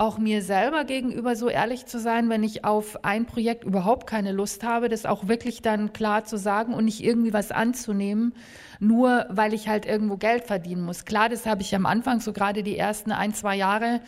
[0.00, 4.30] auch mir selber gegenüber so ehrlich zu sein, wenn ich auf ein Projekt überhaupt keine
[4.30, 8.32] Lust habe, das auch wirklich dann klar zu sagen und nicht irgendwie was anzunehmen,
[8.78, 11.04] nur weil ich halt irgendwo Geld verdienen muss.
[11.04, 14.00] Klar, das habe ich am Anfang, so gerade die ersten ein, zwei Jahre,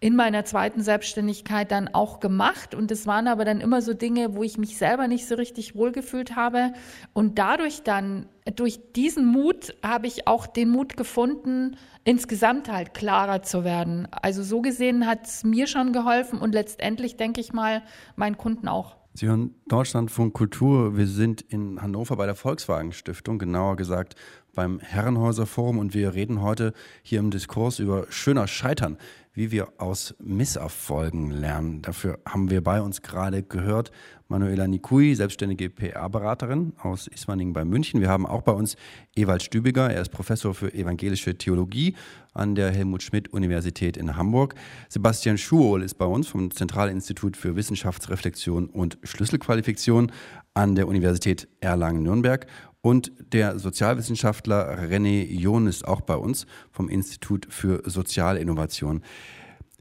[0.00, 2.74] in meiner zweiten Selbstständigkeit dann auch gemacht.
[2.74, 5.74] Und es waren aber dann immer so Dinge, wo ich mich selber nicht so richtig
[5.74, 6.72] wohlgefühlt habe.
[7.12, 13.42] Und dadurch dann, durch diesen Mut, habe ich auch den Mut gefunden, insgesamt halt klarer
[13.42, 14.06] zu werden.
[14.12, 17.82] Also so gesehen hat es mir schon geholfen und letztendlich denke ich mal
[18.14, 18.96] meinen Kunden auch.
[19.14, 20.96] Sie hören Deutschlandfunk Kultur.
[20.96, 24.14] Wir sind in Hannover bei der Volkswagen Stiftung, genauer gesagt
[24.58, 26.72] beim Herrenhäuser Forum und wir reden heute
[27.04, 28.98] hier im Diskurs über schöner Scheitern
[29.38, 31.80] wie wir aus Misserfolgen lernen.
[31.80, 33.92] Dafür haben wir bei uns gerade gehört
[34.26, 38.00] Manuela Nikui, selbstständige PR-Beraterin aus Ismaning bei München.
[38.00, 38.76] Wir haben auch bei uns
[39.14, 41.94] Ewald Stübiger, er ist Professor für evangelische Theologie
[42.34, 44.56] an der Helmut Schmidt Universität in Hamburg.
[44.88, 50.10] Sebastian Schuol ist bei uns vom Zentralinstitut für Wissenschaftsreflexion und Schlüsselqualifikation
[50.52, 52.46] an der Universität Erlangen-Nürnberg
[52.80, 59.02] und der Sozialwissenschaftler René John ist auch bei uns vom Institut für Sozialinnovation.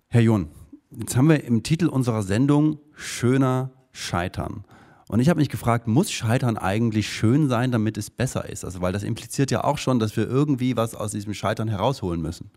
[0.07, 0.49] Herr John,
[0.91, 4.63] jetzt haben wir im Titel unserer Sendung Schöner Scheitern.
[5.09, 8.65] Und ich habe mich gefragt, muss Scheitern eigentlich schön sein, damit es besser ist?
[8.65, 12.21] Also, weil das impliziert ja auch schon, dass wir irgendwie was aus diesem Scheitern herausholen
[12.21, 12.51] müssen.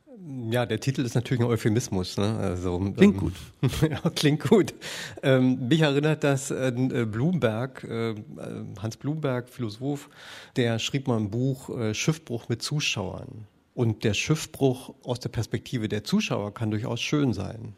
[0.51, 2.17] Ja, der Titel ist natürlich ein Euphemismus.
[2.17, 2.37] Ne?
[2.37, 3.33] Also, klingt ähm, gut.
[3.91, 4.75] ja, klingt gut.
[5.23, 6.73] Ähm, mich erinnert das äh,
[7.11, 8.15] Bloomberg, äh,
[8.79, 10.11] Hans Bloomberg, Philosoph,
[10.57, 13.47] der schrieb mal ein Buch äh, Schiffbruch mit Zuschauern.
[13.75, 17.75] Und der Schiffbruch aus der Perspektive der Zuschauer kann durchaus schön sein.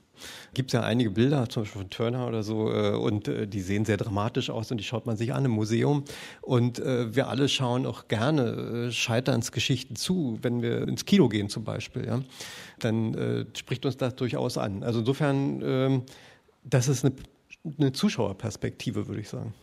[0.55, 3.61] Gibt es ja einige Bilder, zum Beispiel von Turner oder so, äh, und äh, die
[3.61, 6.05] sehen sehr dramatisch aus und die schaut man sich an im Museum.
[6.41, 11.65] Und äh, wir alle schauen auch gerne Scheiternsgeschichten zu, wenn wir ins Kino gehen zum
[11.65, 12.07] Beispiel.
[12.07, 12.23] Ja?
[12.79, 14.83] Dann spricht uns das durchaus an.
[14.83, 16.03] Also insofern, ähm,
[16.65, 17.15] das ist eine,
[17.79, 19.55] eine Zuschauerperspektive, würde ich sagen.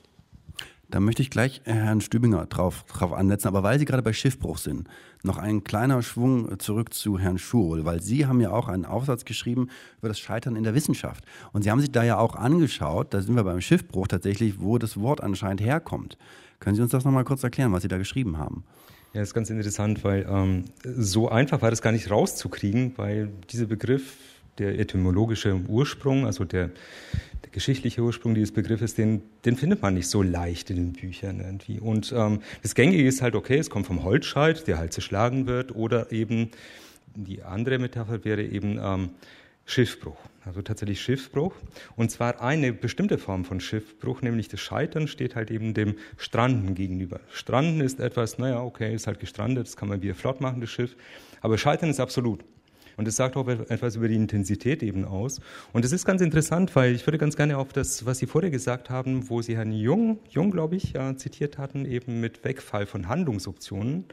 [0.91, 4.58] Da möchte ich gleich Herrn Stübinger drauf, drauf ansetzen, aber weil Sie gerade bei Schiffbruch
[4.58, 4.88] sind,
[5.21, 9.23] noch ein kleiner Schwung zurück zu Herrn Schurl, weil Sie haben ja auch einen Aufsatz
[9.23, 11.23] geschrieben über das Scheitern in der Wissenschaft.
[11.54, 14.80] Und Sie haben sich da ja auch angeschaut, da sind wir beim Schiffbruch tatsächlich, wo
[14.80, 16.17] das Wort anscheinend herkommt.
[16.60, 18.63] Können Sie uns das nochmal kurz erklären, was Sie da geschrieben haben?
[19.13, 23.30] Ja, das ist ganz interessant, weil ähm, so einfach war das gar nicht rauszukriegen, weil
[23.52, 24.17] dieser Begriff,
[24.60, 26.72] der etymologische Ursprung, also der
[27.50, 31.39] der geschichtliche Ursprung dieses Begriffes, den, den findet man nicht so leicht in den Büchern
[31.39, 31.80] irgendwie.
[31.80, 35.76] Und ähm, das Gängige ist halt, okay, es kommt vom Holzscheit, der halt zerschlagen wird,
[35.76, 36.52] oder eben
[37.15, 39.10] die andere Metapher wäre eben ähm,
[39.65, 40.17] Schiffbruch.
[40.45, 41.56] Also tatsächlich Schiffbruch.
[41.95, 46.76] Und zwar eine bestimmte Form von Schiffbruch, nämlich das Scheitern, steht halt eben dem Stranden
[46.76, 47.19] gegenüber.
[47.32, 50.69] Stranden ist etwas, naja, okay, ist halt gestrandet, das kann man wieder flott machen, das
[50.69, 50.95] Schiff.
[51.41, 52.43] Aber Scheitern ist absolut.
[53.00, 55.40] Und es sagt auch etwas über die Intensität eben aus.
[55.72, 58.52] Und es ist ganz interessant, weil ich würde ganz gerne auf das, was Sie vorher
[58.52, 62.86] gesagt haben, wo Sie Herrn Jung, Jung glaube ich, ja, zitiert hatten, eben mit Wegfall
[62.86, 64.04] von Handlungsoptionen.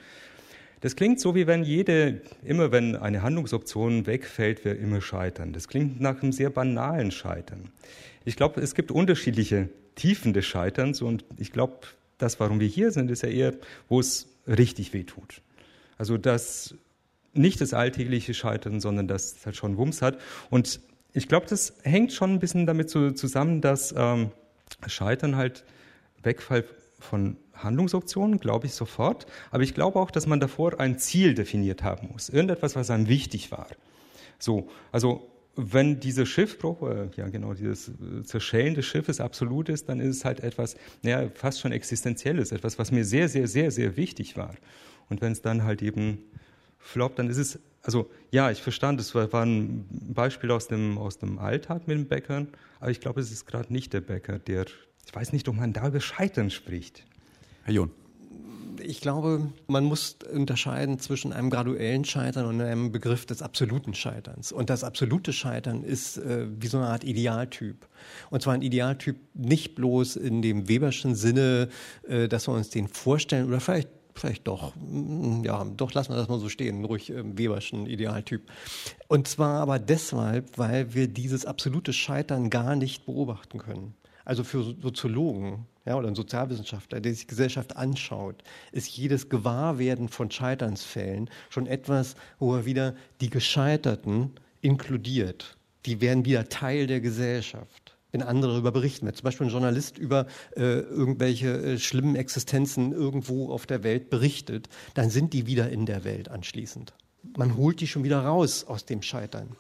[0.83, 5.53] Das klingt so, wie wenn jede, immer wenn eine Handlungsoption wegfällt, wir immer scheitern.
[5.53, 7.71] Das klingt nach einem sehr banalen Scheitern.
[8.25, 12.93] Ich glaube, es gibt unterschiedliche Tiefen des Scheiterns und ich glaube, das, warum wir hier
[12.93, 13.55] sind, ist ja eher,
[13.89, 15.43] wo es richtig weh tut.
[15.99, 16.77] Also das
[17.37, 20.19] nicht das alltägliche Scheitern, sondern das halt schon Wumms hat.
[20.51, 20.81] Und
[21.13, 24.31] ich glaube, das hängt schon ein bisschen damit so zusammen, dass ähm,
[24.87, 25.65] Scheitern halt
[26.23, 26.65] Wegfall
[26.99, 29.27] von Handlungsoptionen, glaube ich sofort.
[29.51, 32.29] Aber ich glaube auch, dass man davor ein Ziel definiert haben muss.
[32.29, 33.69] Irgendetwas, was einem wichtig war.
[34.39, 39.89] So, also wenn dieser Schiffbruch, äh, ja genau, dieses äh, Zerschellen des Schiffes absolut ist,
[39.89, 43.71] dann ist es halt etwas, naja, fast schon existenzielles, etwas, was mir sehr, sehr, sehr,
[43.71, 44.55] sehr wichtig war.
[45.09, 46.19] Und wenn es dann halt eben
[46.79, 50.99] floppt, dann ist es, also ja, ich verstand, es war, war ein Beispiel aus dem,
[50.99, 52.49] aus dem Alltag mit den Bäckern,
[52.81, 54.67] aber ich glaube, es ist gerade nicht der Bäcker, der,
[55.07, 57.05] ich weiß nicht, ob man da über Scheitern spricht.
[57.65, 57.91] Herr John.
[58.83, 64.53] Ich glaube, man muss unterscheiden zwischen einem graduellen Scheitern und einem Begriff des absoluten Scheiterns.
[64.53, 67.89] Und das absolute Scheitern ist äh, wie so eine Art Idealtyp.
[68.29, 71.69] Und zwar ein Idealtyp nicht bloß in dem Weberschen Sinne,
[72.07, 76.17] äh, dass wir uns den vorstellen oder vielleicht vielleicht doch, mm, ja, doch lassen wir
[76.17, 78.43] das mal so stehen, ruhig äh, Weberschen Idealtyp.
[79.09, 83.95] Und zwar aber deshalb, weil wir dieses absolute Scheitern gar nicht beobachten können.
[84.25, 90.31] Also für Soziologen ja, oder ein Sozialwissenschaftler, der sich Gesellschaft anschaut, ist jedes Gewahrwerden von
[90.31, 95.57] Scheiternsfällen schon etwas, wo er wieder die Gescheiterten inkludiert.
[95.87, 99.07] Die werden wieder Teil der Gesellschaft wenn andere darüber berichten.
[99.07, 104.11] Wenn zum Beispiel ein Journalist über äh, irgendwelche äh, schlimmen Existenzen irgendwo auf der Welt
[104.11, 106.95] berichtet, dann sind die wieder in der Welt anschließend.
[107.37, 109.57] Man holt die schon wieder raus aus dem Scheitern.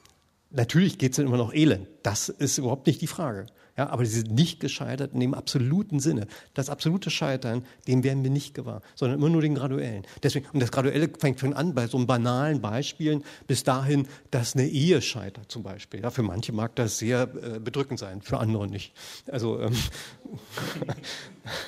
[0.51, 1.89] Natürlich geht es dann immer noch elend.
[2.03, 3.47] Das ist überhaupt nicht die Frage.
[3.77, 6.27] Ja, aber sie sind nicht gescheitert in dem absoluten Sinne.
[6.55, 10.07] Das absolute Scheitern, dem werden wir nicht gewahr, sondern immer nur den graduellen.
[10.23, 14.67] Deswegen, und das Graduelle fängt schon an bei so banalen Beispielen bis dahin, dass eine
[14.67, 16.01] Ehe scheitert zum Beispiel.
[16.01, 18.95] Ja, für manche mag das sehr äh, bedrückend sein, für andere nicht.
[19.31, 19.77] Also ähm,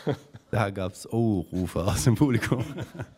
[0.50, 2.64] da gab es Oh-Rufe aus dem Publikum.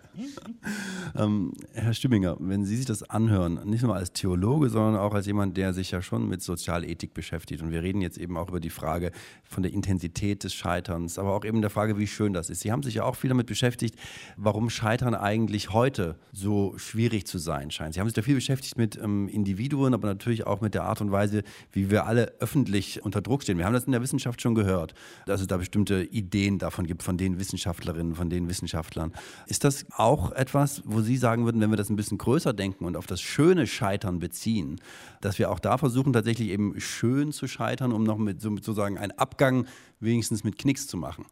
[1.16, 5.26] ähm, Herr Stübinger, wenn Sie sich das anhören, nicht nur als Theologe, sondern auch als
[5.26, 8.60] jemand, der sich ja schon mit Sozialethik beschäftigt, und wir reden jetzt eben auch über
[8.60, 9.12] die Frage
[9.44, 12.60] von der Intensität des Scheiterns, aber auch eben der Frage, wie schön das ist.
[12.60, 13.96] Sie haben sich ja auch viel damit beschäftigt,
[14.36, 17.94] warum Scheitern eigentlich heute so schwierig zu sein scheint.
[17.94, 21.00] Sie haben sich da viel beschäftigt mit ähm, Individuen, aber natürlich auch mit der Art
[21.00, 23.58] und Weise, wie wir alle öffentlich unter Druck stehen.
[23.58, 24.94] Wir haben das in der Wissenschaft schon gehört,
[25.26, 29.12] dass es da bestimmte Ideen davon gibt, von den Wissenschaftlerinnen, von den Wissenschaftlern.
[29.46, 32.84] Ist das auch etwas, wo Sie sagen würden, wenn wir das ein bisschen größer denken
[32.84, 34.80] und auf das schöne Scheitern beziehen,
[35.20, 39.12] dass wir auch da versuchen, tatsächlich eben schön zu scheitern, um noch mit sozusagen einen
[39.12, 39.66] Abgang
[40.00, 41.24] wenigstens mit Knicks zu machen?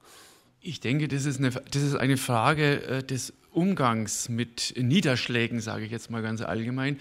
[0.61, 5.85] Ich denke, das ist eine, das ist eine Frage äh, des Umgangs mit Niederschlägen, sage
[5.85, 6.99] ich jetzt mal ganz allgemein.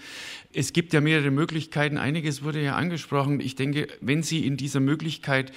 [0.52, 1.98] Es gibt ja mehrere Möglichkeiten.
[1.98, 3.40] Einiges wurde ja angesprochen.
[3.40, 5.52] Ich denke, wenn Sie in dieser Möglichkeit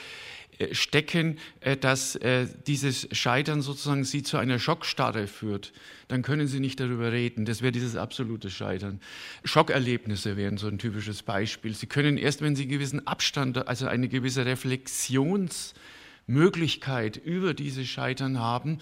[0.72, 5.74] stecken, äh, dass äh, dieses Scheitern sozusagen sie zu einer Schockstarre führt,
[6.08, 7.46] dann können sie nicht darüber reden.
[7.46, 9.00] Das wäre dieses absolute Scheitern.
[9.44, 11.74] Schockerlebnisse wären so ein typisches Beispiel.
[11.74, 18.40] Sie können erst, wenn sie einen gewissen Abstand, also eine gewisse Reflexionsmöglichkeit über dieses Scheitern
[18.40, 18.80] haben,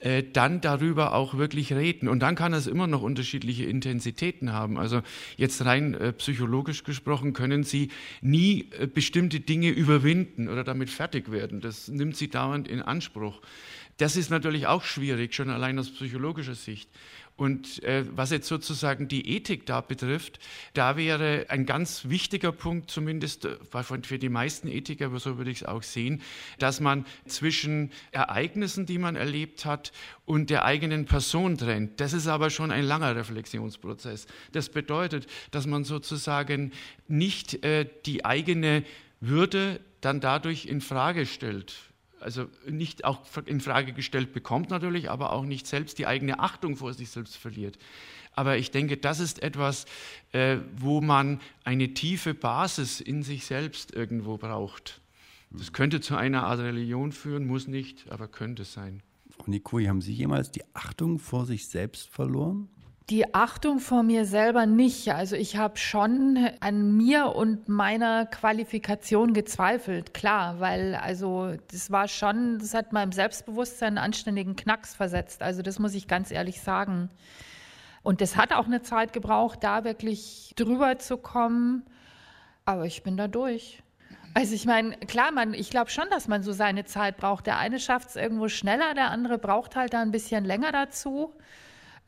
[0.00, 2.08] äh, dann darüber auch wirklich reden.
[2.08, 4.78] Und dann kann es immer noch unterschiedliche Intensitäten haben.
[4.78, 5.02] Also
[5.36, 11.30] jetzt rein äh, psychologisch gesprochen können Sie nie äh, bestimmte Dinge überwinden oder damit fertig
[11.30, 11.60] werden.
[11.60, 13.40] Das nimmt Sie dauernd in Anspruch.
[13.98, 16.88] Das ist natürlich auch schwierig, schon allein aus psychologischer Sicht.
[17.40, 20.40] Und äh, was jetzt sozusagen die Ethik da betrifft,
[20.74, 23.56] da wäre ein ganz wichtiger Punkt, zumindest äh,
[24.02, 26.20] für die meisten Ethiker, aber so würde ich es auch sehen,
[26.58, 29.90] dass man zwischen Ereignissen, die man erlebt hat,
[30.26, 31.98] und der eigenen Person trennt.
[31.98, 34.26] Das ist aber schon ein langer Reflexionsprozess.
[34.52, 36.72] Das bedeutet, dass man sozusagen
[37.08, 38.84] nicht äh, die eigene
[39.20, 41.89] Würde dann dadurch in Frage stellt
[42.20, 46.76] also nicht auch in Frage gestellt bekommt natürlich, aber auch nicht selbst die eigene Achtung
[46.76, 47.78] vor sich selbst verliert.
[48.34, 49.86] Aber ich denke, das ist etwas,
[50.32, 55.00] äh, wo man eine tiefe Basis in sich selbst irgendwo braucht.
[55.50, 59.02] Das könnte zu einer Art Religion führen, muss nicht, aber könnte sein.
[59.30, 62.68] Frau Nikui, haben Sie jemals die Achtung vor sich selbst verloren?
[63.08, 65.08] Die Achtung vor mir selber nicht.
[65.12, 72.06] Also ich habe schon an mir und meiner Qualifikation gezweifelt, klar, weil also das war
[72.06, 75.42] schon, das hat meinem Selbstbewusstsein einen anständigen Knacks versetzt.
[75.42, 77.10] Also das muss ich ganz ehrlich sagen.
[78.02, 81.84] Und das hat auch eine Zeit gebraucht, da wirklich drüber zu kommen.
[82.64, 83.82] Aber ich bin da durch.
[84.34, 87.46] Also ich meine, klar, man, ich glaube schon, dass man so seine Zeit braucht.
[87.46, 91.34] Der eine schafft es irgendwo schneller, der andere braucht halt da ein bisschen länger dazu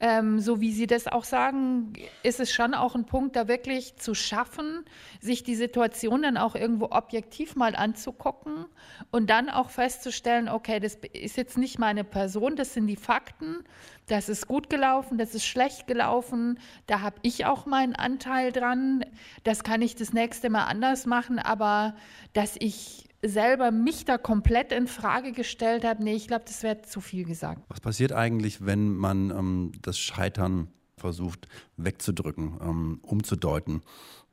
[0.03, 1.93] ähm, so wie Sie das auch sagen,
[2.25, 4.85] ist es schon auch ein Punkt, da wirklich zu schaffen,
[5.21, 8.67] sich die Situation dann auch irgendwo objektiv mal anzugucken
[9.13, 13.63] und dann auch festzustellen, okay, das ist jetzt nicht meine Person, das sind die Fakten,
[14.09, 19.05] das ist gut gelaufen, das ist schlecht gelaufen, da habe ich auch meinen Anteil dran,
[19.45, 21.95] das kann ich das nächste Mal anders machen, aber
[22.33, 26.83] dass ich selber mich da komplett in Frage gestellt habe, nee, ich glaube, das wäre
[26.83, 27.63] zu viel gesagt.
[27.69, 33.83] Was passiert eigentlich, wenn man ähm, das Scheitern versucht wegzudrücken, ähm, umzudeuten?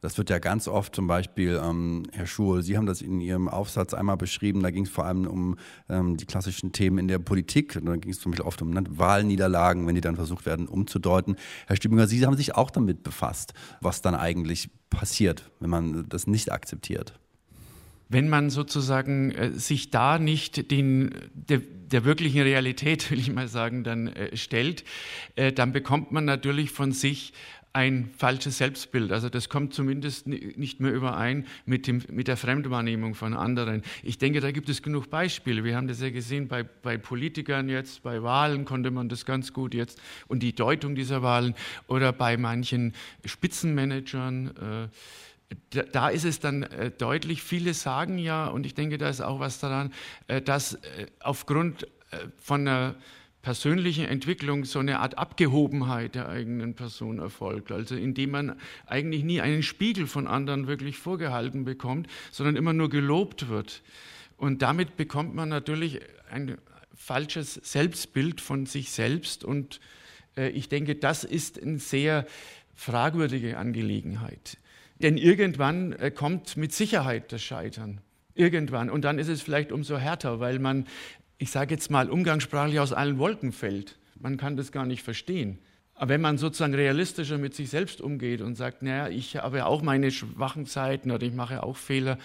[0.01, 3.49] Das wird ja ganz oft zum Beispiel, ähm, Herr Schur, Sie haben das in Ihrem
[3.49, 5.57] Aufsatz einmal beschrieben, da ging es vor allem um
[5.89, 7.73] ähm, die klassischen Themen in der Politik.
[7.83, 11.35] Da ging es zum Beispiel oft um ne, Wahlniederlagen, wenn die dann versucht werden umzudeuten.
[11.67, 16.27] Herr Stübinger, Sie haben sich auch damit befasst, was dann eigentlich passiert, wenn man das
[16.27, 17.19] nicht akzeptiert
[18.09, 23.47] wenn man sozusagen äh, sich da nicht den, der, der, wirklichen Realität, will ich mal
[23.47, 24.83] sagen, dann äh, stellt,
[25.35, 27.33] äh, dann bekommt man natürlich von sich
[27.71, 29.11] ein falsches Selbstbild.
[29.11, 33.83] Also das kommt zumindest nicht mehr überein mit, dem, mit der Fremdwahrnehmung von anderen.
[34.01, 35.63] Ich denke, da gibt es genug Beispiele.
[35.63, 39.53] Wir haben das ja gesehen bei, bei Politikern jetzt, bei Wahlen konnte man das ganz
[39.53, 41.53] gut jetzt und die Deutung dieser Wahlen
[41.87, 42.93] oder bei manchen
[43.23, 44.47] Spitzenmanagern.
[44.57, 44.87] Äh,
[45.69, 49.39] da ist es dann äh, deutlich, viele sagen ja, und ich denke, da ist auch
[49.39, 49.93] was daran,
[50.27, 51.87] äh, dass äh, aufgrund
[52.39, 52.95] von einer
[53.43, 57.71] persönlichen Entwicklung so eine Art Abgehobenheit der eigenen Person erfolgt.
[57.71, 62.89] Also indem man eigentlich nie einen Spiegel von anderen wirklich vorgehalten bekommt, sondern immer nur
[62.89, 63.83] gelobt wird.
[64.37, 65.99] Und damit bekommt man natürlich
[66.31, 66.57] ein
[66.95, 69.43] falsches Selbstbild von sich selbst.
[69.43, 69.79] Und
[70.35, 72.25] ich denke, das ist eine sehr
[72.73, 74.57] fragwürdige Angelegenheit.
[75.01, 78.01] Denn irgendwann äh, kommt mit Sicherheit das Scheitern.
[78.35, 78.89] Irgendwann.
[78.89, 80.85] Und dann ist es vielleicht umso härter, weil man,
[81.37, 83.97] ich sage jetzt mal, umgangssprachlich aus allen Wolken fällt.
[84.19, 85.59] Man kann das gar nicht verstehen.
[85.95, 89.65] Aber wenn man sozusagen realistischer mit sich selbst umgeht und sagt, naja, ich habe ja
[89.65, 92.17] auch meine schwachen Zeiten oder ich mache auch Fehler,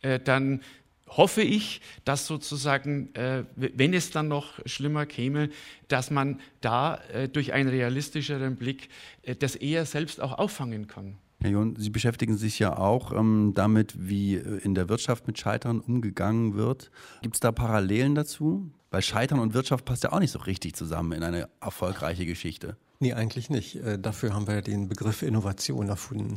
[0.00, 0.60] äh, dann
[1.06, 5.48] hoffe ich, dass sozusagen, äh, wenn es dann noch schlimmer käme,
[5.88, 7.00] dass man da
[7.32, 8.90] durch einen realistischeren Blick
[9.38, 11.16] das eher selbst auch auffangen kann.
[11.40, 15.38] Herr John, Sie beschäftigen sich ja auch ähm, damit, wie äh, in der Wirtschaft mit
[15.38, 16.90] Scheitern umgegangen wird.
[17.22, 18.72] Gibt es da Parallelen dazu?
[18.90, 22.76] Weil Scheitern und Wirtschaft passt ja auch nicht so richtig zusammen in eine erfolgreiche Geschichte.
[22.98, 23.76] Nee, eigentlich nicht.
[23.76, 26.34] Äh, dafür haben wir ja den Begriff Innovation erfunden.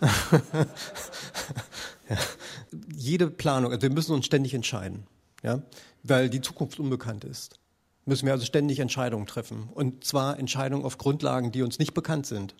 [2.10, 2.16] ja.
[2.94, 5.06] Jede Planung, also wir müssen uns ständig entscheiden,
[5.42, 5.62] ja,
[6.02, 7.58] weil die Zukunft unbekannt ist
[8.06, 9.68] müssen wir also ständig Entscheidungen treffen.
[9.72, 12.54] Und zwar Entscheidungen auf Grundlagen, die uns nicht bekannt sind.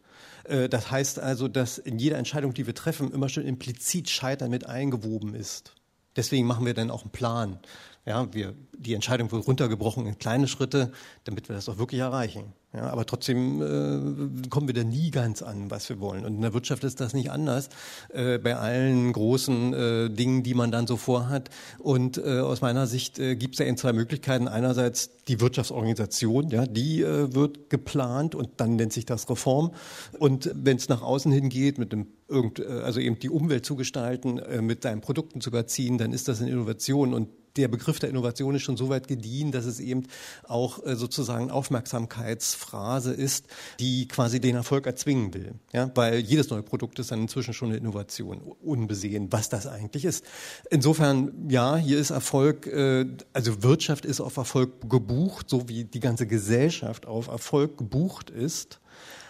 [0.44, 4.50] Äh, das heißt also, dass in jeder Entscheidung, die wir treffen, immer schon implizit Scheitern
[4.50, 5.74] mit eingewoben ist.
[6.16, 7.58] Deswegen machen wir dann auch einen Plan.
[8.06, 10.92] Ja, wir, die Entscheidung wird runtergebrochen in kleine Schritte,
[11.24, 12.52] damit wir das auch wirklich erreichen.
[12.74, 16.26] Ja, aber trotzdem äh, kommen wir da nie ganz an, was wir wollen.
[16.26, 17.68] Und in der Wirtschaft ist das nicht anders.
[18.12, 21.50] Äh, bei allen großen äh, Dingen, die man dann so vorhat.
[21.78, 24.48] Und äh, aus meiner Sicht äh, gibt es ja in zwei Möglichkeiten.
[24.48, 29.70] Einerseits die Wirtschaftsorganisation, ja, die äh, wird geplant und dann nennt sich das Reform.
[30.18, 33.64] Und wenn es nach außen hin geht, mit dem irgend, äh, also eben die Umwelt
[33.64, 37.68] zu gestalten, äh, mit seinen Produkten zu überziehen, dann ist das eine Innovation und der
[37.68, 40.06] Begriff der Innovation ist schon so weit gediehen, dass es eben
[40.44, 43.46] auch äh, sozusagen Aufmerksamkeitsphrase ist,
[43.78, 45.54] die quasi den Erfolg erzwingen will.
[45.72, 50.04] Ja, weil jedes neue Produkt ist dann inzwischen schon eine Innovation, unbesehen, was das eigentlich
[50.04, 50.24] ist.
[50.70, 56.00] Insofern, ja, hier ist Erfolg, äh, also Wirtschaft ist auf Erfolg gebucht, so wie die
[56.00, 58.80] ganze Gesellschaft auf Erfolg gebucht ist.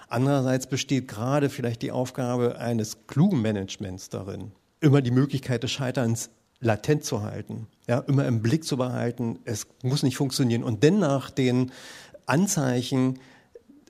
[0.08, 6.30] Andererseits besteht gerade vielleicht die Aufgabe eines klugen Managements darin, immer die Möglichkeit des Scheiterns
[6.64, 10.98] latent zu halten, ja, immer im Blick zu behalten, es muss nicht funktionieren und dann
[10.98, 11.70] nach den
[12.26, 13.20] Anzeichen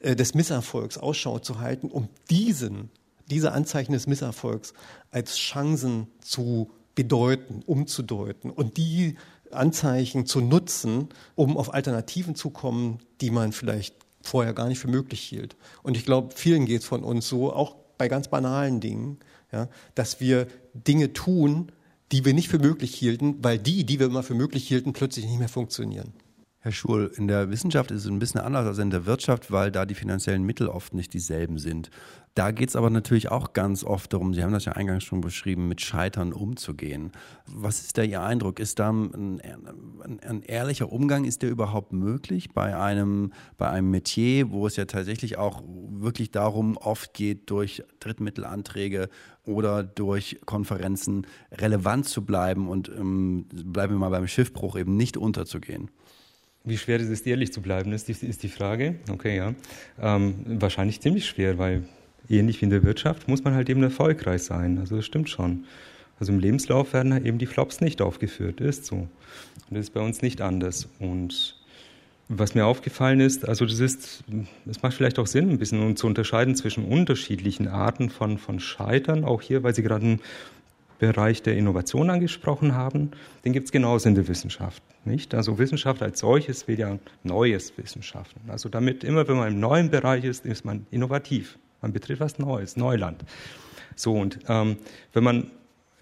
[0.00, 2.90] äh, des Misserfolgs Ausschau zu halten, um diesen,
[3.30, 4.74] diese Anzeichen des Misserfolgs
[5.10, 9.16] als Chancen zu bedeuten, umzudeuten und die
[9.50, 14.88] Anzeichen zu nutzen, um auf Alternativen zu kommen, die man vielleicht vorher gar nicht für
[14.88, 15.56] möglich hielt.
[15.82, 19.18] Und ich glaube, vielen geht es von uns so, auch bei ganz banalen Dingen,
[19.52, 21.70] ja, dass wir Dinge tun,
[22.14, 25.26] die wir nicht für möglich hielten, weil die, die wir immer für möglich hielten, plötzlich
[25.26, 26.12] nicht mehr funktionieren.
[26.64, 29.70] Herr Schul, in der Wissenschaft ist es ein bisschen anders als in der Wirtschaft, weil
[29.70, 31.90] da die finanziellen Mittel oft nicht dieselben sind.
[32.34, 35.20] Da geht es aber natürlich auch ganz oft darum, Sie haben das ja eingangs schon
[35.20, 37.12] beschrieben, mit Scheitern umzugehen.
[37.46, 38.60] Was ist da Ihr Eindruck?
[38.60, 43.90] Ist da ein, ein, ein, ehrlicher Umgang, ist der überhaupt möglich bei einem, bei einem
[43.90, 49.10] Metier, wo es ja tatsächlich auch wirklich darum oft geht, durch Drittmittelanträge
[49.44, 55.18] oder durch Konferenzen relevant zu bleiben und ähm, bleiben wir mal beim Schiffbruch eben nicht
[55.18, 55.90] unterzugehen?
[56.66, 58.94] Wie schwer ist es, ehrlich zu bleiben, ist die, ist die Frage.
[59.10, 59.54] Okay, ja.
[60.00, 61.84] Ähm, wahrscheinlich ziemlich schwer, weil
[62.28, 64.78] ähnlich wie in der Wirtschaft muss man halt eben erfolgreich sein.
[64.78, 65.64] Also das stimmt schon.
[66.18, 68.96] Also im Lebenslauf werden halt eben die Flops nicht aufgeführt, ist so.
[68.96, 69.10] Und
[69.70, 70.88] das ist bei uns nicht anders.
[71.00, 71.56] Und
[72.28, 74.24] was mir aufgefallen ist, also das ist,
[74.66, 79.24] es macht vielleicht auch Sinn, ein bisschen zu unterscheiden zwischen unterschiedlichen Arten von, von Scheitern,
[79.24, 80.20] auch hier, weil Sie gerade einen
[80.98, 83.10] Bereich der Innovation angesprochen haben,
[83.44, 84.82] den gibt es genauso in der Wissenschaft.
[85.04, 85.34] Nicht?
[85.34, 88.40] Also Wissenschaft als solches will ja neues Wissen schaffen.
[88.48, 91.58] Also damit immer, wenn man im neuen Bereich ist, ist man innovativ.
[91.82, 93.24] Man betritt was Neues, Neuland.
[93.96, 94.76] So, und ähm,
[95.12, 95.50] wenn man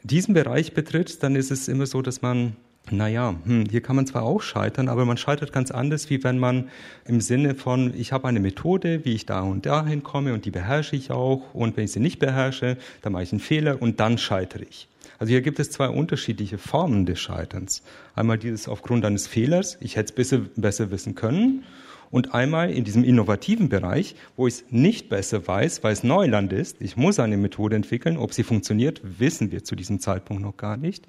[0.02, 2.56] diesen Bereich betritt, dann ist es immer so, dass man
[2.90, 6.38] naja, hm, hier kann man zwar auch scheitern, aber man scheitert ganz anders, wie wenn
[6.38, 6.68] man
[7.06, 10.50] im Sinne von, ich habe eine Methode, wie ich da und dahin komme und die
[10.50, 14.00] beherrsche ich auch und wenn ich sie nicht beherrsche, dann mache ich einen Fehler und
[14.00, 14.88] dann scheitere ich.
[15.18, 17.82] Also hier gibt es zwei unterschiedliche Formen des Scheiterns.
[18.16, 21.62] Einmal dieses aufgrund eines Fehlers, ich hätte es besser, besser wissen können
[22.10, 26.52] und einmal in diesem innovativen Bereich, wo ich es nicht besser weiß, weil es Neuland
[26.52, 26.76] ist.
[26.80, 28.16] Ich muss eine Methode entwickeln.
[28.16, 31.06] Ob sie funktioniert, wissen wir zu diesem Zeitpunkt noch gar nicht.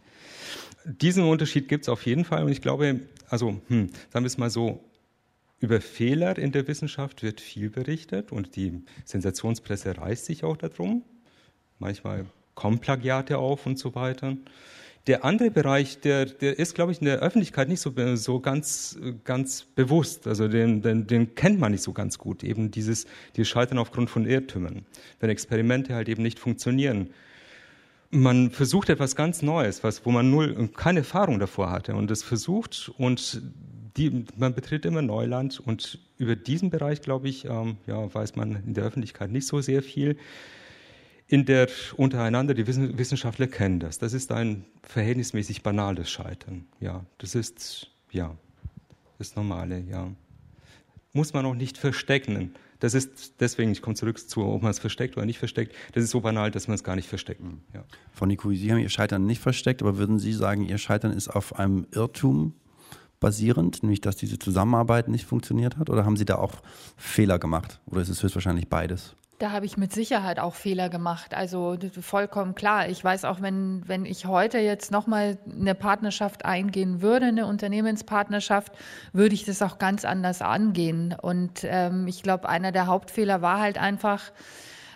[0.86, 4.38] Diesen Unterschied gibt es auf jeden Fall und ich glaube, also hm, sagen wir es
[4.38, 4.84] mal so,
[5.60, 11.04] über Fehler in der Wissenschaft wird viel berichtet und die Sensationspresse reißt sich auch darum.
[11.80, 14.36] Manchmal kommen Plagiate auf und so weiter.
[15.08, 18.98] Der andere Bereich, der, der ist, glaube ich, in der Öffentlichkeit nicht so, so ganz,
[19.24, 20.28] ganz bewusst.
[20.28, 22.44] Also den, den, den kennt man nicht so ganz gut.
[22.44, 23.06] Eben dieses,
[23.36, 24.86] dieses Scheitern aufgrund von Irrtümern.
[25.20, 27.10] Wenn Experimente halt eben nicht funktionieren
[28.14, 32.24] man versucht etwas ganz Neues, was, wo man null, keine Erfahrung davor hatte und das
[32.24, 33.41] versucht und
[33.97, 38.64] die, man betritt immer Neuland und über diesen Bereich, glaube ich, ähm, ja, weiß man
[38.66, 40.18] in der Öffentlichkeit nicht so sehr viel.
[41.28, 43.97] In der untereinander, die Wissenschaftler kennen das.
[43.97, 46.66] Das ist ein verhältnismäßig banales Scheitern.
[46.80, 48.36] Ja, das ist, ja,
[49.18, 50.11] das Normale, ja.
[51.14, 52.55] Muss man auch nicht verstecken.
[52.84, 55.74] Das ist deswegen, ich komme zurück zu, ob man es versteckt oder nicht versteckt.
[55.94, 57.42] Das ist so banal, dass man es gar nicht versteckt.
[57.42, 57.62] Mhm.
[57.74, 57.86] Ja.
[58.12, 61.30] Frau Nikui, Sie haben Ihr Scheitern nicht versteckt, aber würden Sie sagen, Ihr Scheitern ist
[61.30, 62.56] auf einem Irrtum
[63.22, 65.90] basierend, nämlich dass diese Zusammenarbeit nicht funktioniert hat?
[65.90, 66.62] Oder haben Sie da auch
[66.98, 67.80] Fehler gemacht?
[67.86, 69.16] Oder ist es höchstwahrscheinlich beides?
[69.44, 71.34] Da habe ich mit Sicherheit auch Fehler gemacht.
[71.34, 72.88] Also vollkommen klar.
[72.88, 78.72] Ich weiß auch, wenn, wenn ich heute jetzt nochmal eine Partnerschaft eingehen würde, eine Unternehmenspartnerschaft,
[79.12, 81.14] würde ich das auch ganz anders angehen.
[81.22, 84.32] Und ähm, ich glaube, einer der Hauptfehler war halt einfach,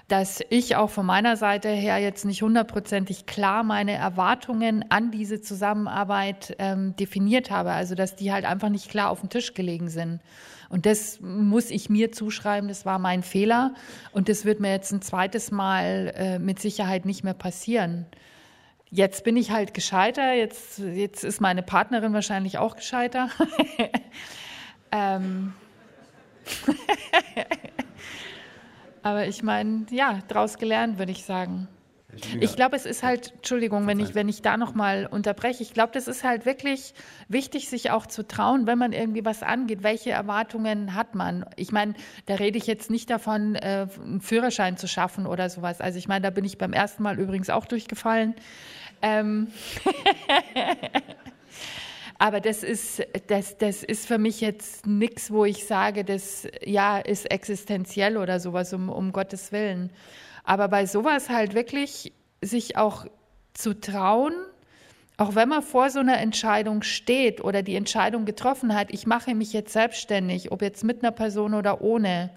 [0.08, 5.42] dass ich auch von meiner Seite her jetzt nicht hundertprozentig klar meine Erwartungen an diese
[5.42, 7.72] Zusammenarbeit ähm, definiert habe.
[7.72, 10.22] Also dass die halt einfach nicht klar auf dem Tisch gelegen sind.
[10.70, 13.74] Und das muss ich mir zuschreiben, das war mein Fehler.
[14.12, 18.06] Und das wird mir jetzt ein zweites Mal äh, mit Sicherheit nicht mehr passieren.
[18.90, 23.30] Jetzt bin ich halt gescheiter, jetzt, jetzt ist meine Partnerin wahrscheinlich auch gescheiter.
[24.92, 25.54] ähm.
[29.04, 31.68] Aber ich meine, ja, daraus gelernt, würde ich sagen.
[32.40, 35.92] Ich glaube, es ist halt, Entschuldigung, wenn ich, wenn ich da nochmal unterbreche, ich glaube,
[35.94, 36.94] das ist halt wirklich
[37.28, 39.84] wichtig, sich auch zu trauen, wenn man irgendwie was angeht.
[39.84, 41.46] Welche Erwartungen hat man?
[41.56, 41.94] Ich meine,
[42.26, 45.82] da rede ich jetzt nicht davon, äh, einen Führerschein zu schaffen oder sowas.
[45.82, 48.36] Also ich meine, da bin ich beim ersten Mal übrigens auch durchgefallen.
[49.02, 49.48] Ähm
[52.20, 56.98] Aber das ist, das, das ist für mich jetzt nichts, wo ich sage, das ja
[56.98, 59.92] ist existenziell oder sowas, um, um Gottes Willen.
[60.48, 63.06] Aber bei sowas halt wirklich sich auch
[63.54, 64.34] zu trauen,
[65.18, 69.36] auch wenn man vor so einer Entscheidung steht oder die Entscheidung getroffen hat, ich mache
[69.36, 72.30] mich jetzt selbstständig, ob jetzt mit einer Person oder ohne.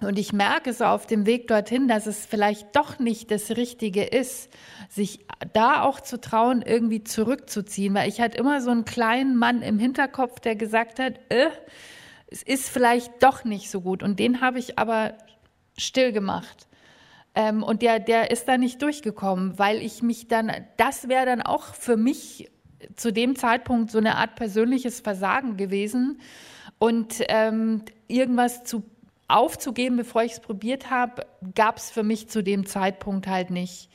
[0.00, 4.02] Und ich merke so auf dem Weg dorthin, dass es vielleicht doch nicht das Richtige
[4.02, 4.48] ist,
[4.88, 7.92] sich da auch zu trauen, irgendwie zurückzuziehen.
[7.92, 11.48] Weil ich hatte immer so einen kleinen Mann im Hinterkopf, der gesagt hat, äh,
[12.28, 14.02] es ist vielleicht doch nicht so gut.
[14.02, 15.12] Und den habe ich aber
[15.76, 16.66] still gemacht.
[17.34, 21.42] Ähm, und der, der ist da nicht durchgekommen, weil ich mich dann, das wäre dann
[21.42, 22.50] auch für mich
[22.96, 26.20] zu dem Zeitpunkt so eine Art persönliches Versagen gewesen.
[26.78, 28.82] Und ähm, irgendwas zu
[29.28, 33.88] aufzugeben, bevor ich es probiert habe, gab es für mich zu dem Zeitpunkt halt nicht.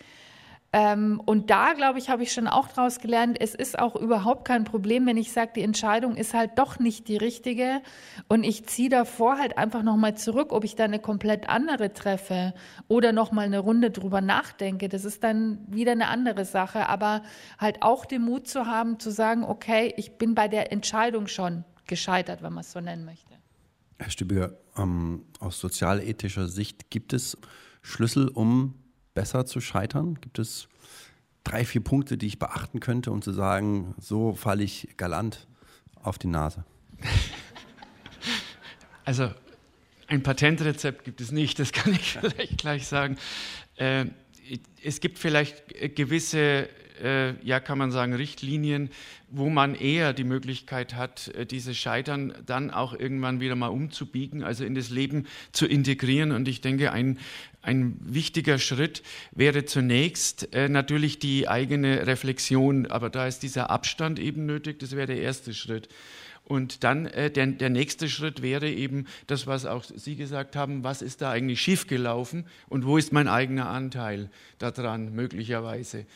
[0.72, 4.46] Ähm, und da, glaube ich, habe ich schon auch daraus gelernt, es ist auch überhaupt
[4.46, 7.82] kein Problem, wenn ich sage, die Entscheidung ist halt doch nicht die richtige
[8.28, 12.54] und ich ziehe davor halt einfach nochmal zurück, ob ich da eine komplett andere treffe
[12.88, 14.90] oder nochmal eine Runde drüber nachdenke.
[14.90, 17.24] Das ist dann wieder eine andere Sache, aber
[17.58, 21.66] halt auch den Mut zu haben, zu sagen, okay, ich bin bei der Entscheidung schon
[21.88, 23.34] gescheitert, wenn man es so nennen möchte.
[23.98, 27.38] Herr Stübiger, ähm, aus sozialethischer Sicht gibt es
[27.82, 28.76] Schlüssel, um
[29.20, 30.18] besser zu scheitern?
[30.22, 30.70] Gibt es
[31.44, 35.46] drei, vier Punkte, die ich beachten könnte, um zu sagen, so falle ich galant
[36.02, 36.64] auf die Nase?
[39.06, 39.32] Also
[40.06, 43.18] ein Patentrezept gibt es nicht, das kann ich vielleicht gleich sagen.
[43.76, 44.06] Äh,
[44.84, 46.70] es gibt vielleicht gewisse
[47.02, 48.90] äh, ja, kann man sagen, Richtlinien,
[49.30, 54.44] wo man eher die Möglichkeit hat, äh, dieses Scheitern dann auch irgendwann wieder mal umzubiegen,
[54.44, 56.32] also in das Leben zu integrieren.
[56.32, 57.20] Und ich denke, ein,
[57.62, 64.20] ein wichtiger Schritt wäre zunächst äh, natürlich die eigene Reflexion, aber da ist dieser Abstand
[64.20, 65.90] eben nötig, das wäre der erste Schritt.
[66.50, 70.84] Und dann äh, der, der nächste Schritt wäre eben das, was auch Sie gesagt haben,
[70.84, 76.08] was ist da eigentlich schiefgelaufen und wo ist mein eigener Anteil daran möglicherweise.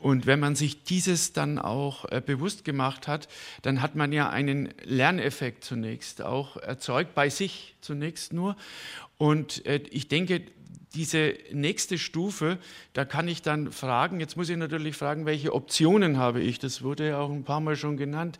[0.00, 3.28] Und wenn man sich dieses dann auch äh, bewusst gemacht hat,
[3.60, 8.56] dann hat man ja einen Lerneffekt zunächst auch erzeugt, bei sich zunächst nur.
[9.18, 10.40] Und äh, ich denke,
[10.94, 12.58] diese nächste Stufe,
[12.92, 16.58] da kann ich dann fragen, jetzt muss ich natürlich fragen, welche Optionen habe ich?
[16.58, 18.38] Das wurde ja auch ein paar Mal schon genannt.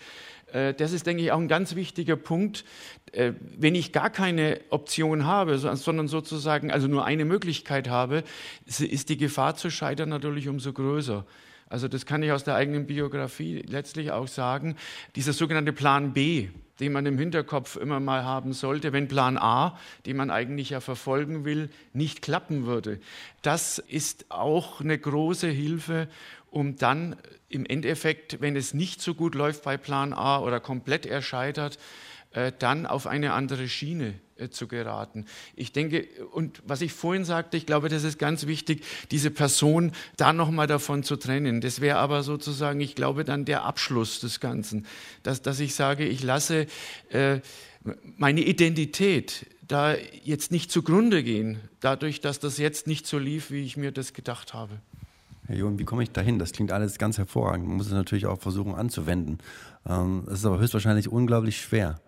[0.53, 2.65] Äh, das ist, denke ich, auch ein ganz wichtiger Punkt.
[3.13, 8.25] Äh, wenn ich gar keine Option habe, sondern sozusagen also nur eine Möglichkeit habe,
[8.67, 11.25] ist die Gefahr zu scheitern natürlich umso größer.
[11.69, 14.77] Also das kann ich aus der eigenen Biografie letztlich auch sagen.
[15.17, 16.49] Dieser sogenannte Plan B,
[16.81, 20.81] den man im Hinterkopf immer mal haben sollte, wenn Plan A, den man eigentlich ja
[20.81, 23.01] verfolgen will, nicht klappen würde.
[23.41, 26.09] Das ist auch eine große Hilfe,
[26.53, 27.17] um dann
[27.49, 31.79] im Endeffekt, wenn es nicht so gut läuft bei Plan A oder komplett erscheitert,
[32.33, 35.27] äh, dann auf eine andere Schiene äh, zu geraten.
[35.57, 39.93] Ich denke, und was ich vorhin sagte, ich glaube, das ist ganz wichtig, diese Person
[40.17, 41.61] da nochmal davon zu trennen.
[41.61, 44.87] Das wäre aber sozusagen, ich glaube, dann der Abschluss des Ganzen,
[45.23, 46.67] dass, dass ich sage, ich lasse
[47.11, 47.41] äh,
[48.17, 53.65] meine Identität da jetzt nicht zugrunde gehen, dadurch, dass das jetzt nicht so lief, wie
[53.65, 54.81] ich mir das gedacht habe.
[55.47, 56.39] Herr John, wie komme ich dahin?
[56.39, 57.67] Das klingt alles ganz hervorragend.
[57.67, 59.39] Man muss es natürlich auch versuchen anzuwenden.
[59.87, 62.01] Ähm, es ist aber höchstwahrscheinlich unglaublich schwer.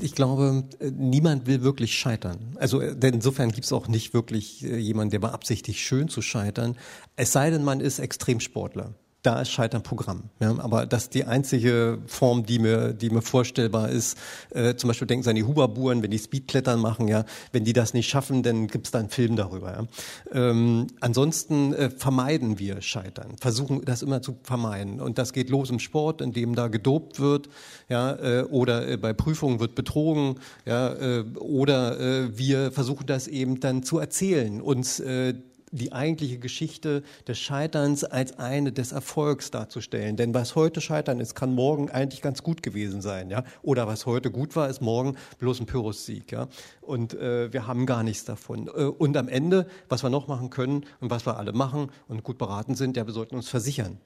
[0.00, 2.56] Ich glaube, niemand will wirklich scheitern.
[2.58, 6.76] Also denn insofern gibt es auch nicht wirklich äh, jemanden, der beabsichtigt, schön zu scheitern.
[7.16, 10.24] Es sei denn, man ist Extremsportler da ist Scheitern Programm.
[10.40, 14.16] Ja, aber das ist die einzige Form, die mir, die mir vorstellbar ist.
[14.50, 17.72] Äh, zum Beispiel denken Sie an die Huberburen, wenn die Speedklettern machen, ja, wenn die
[17.72, 19.72] das nicht schaffen, dann gibt es da einen Film darüber.
[19.72, 20.50] Ja.
[20.50, 25.00] Ähm, ansonsten äh, vermeiden wir Scheitern, versuchen das immer zu vermeiden.
[25.00, 27.48] Und das geht los im Sport, in dem da gedopt wird,
[27.88, 33.28] ja, äh, oder äh, bei Prüfungen wird betrogen, ja, äh, oder äh, wir versuchen das
[33.28, 35.34] eben dann zu erzählen, uns äh,
[35.70, 40.16] die eigentliche Geschichte des Scheiterns als eine des Erfolgs darzustellen.
[40.16, 43.30] Denn was heute Scheitern ist, kann morgen eigentlich ganz gut gewesen sein.
[43.30, 43.44] Ja?
[43.62, 46.32] Oder was heute gut war, ist morgen bloß ein Pyrrhus-Sieg.
[46.32, 46.48] Ja?
[46.80, 48.68] Und äh, wir haben gar nichts davon.
[48.68, 52.24] Äh, und am Ende, was wir noch machen können und was wir alle machen und
[52.24, 53.98] gut beraten sind, ja, wir sollten uns versichern.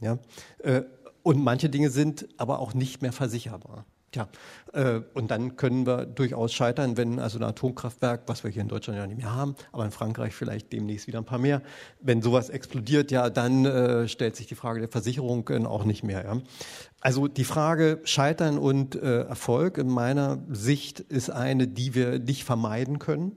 [0.00, 0.18] Ja?
[0.58, 0.82] Äh,
[1.22, 3.86] und manche Dinge sind aber auch nicht mehr versicherbar.
[4.14, 4.28] Tja,
[4.72, 8.68] äh, und dann können wir durchaus scheitern, wenn also ein Atomkraftwerk, was wir hier in
[8.68, 11.62] Deutschland ja nicht mehr haben, aber in Frankreich vielleicht demnächst wieder ein paar mehr,
[12.00, 16.04] wenn sowas explodiert, ja, dann äh, stellt sich die Frage der Versicherung äh, auch nicht
[16.04, 16.24] mehr.
[16.24, 16.40] Ja.
[17.00, 22.44] Also die Frage Scheitern und äh, Erfolg in meiner Sicht ist eine, die wir nicht
[22.44, 23.32] vermeiden können.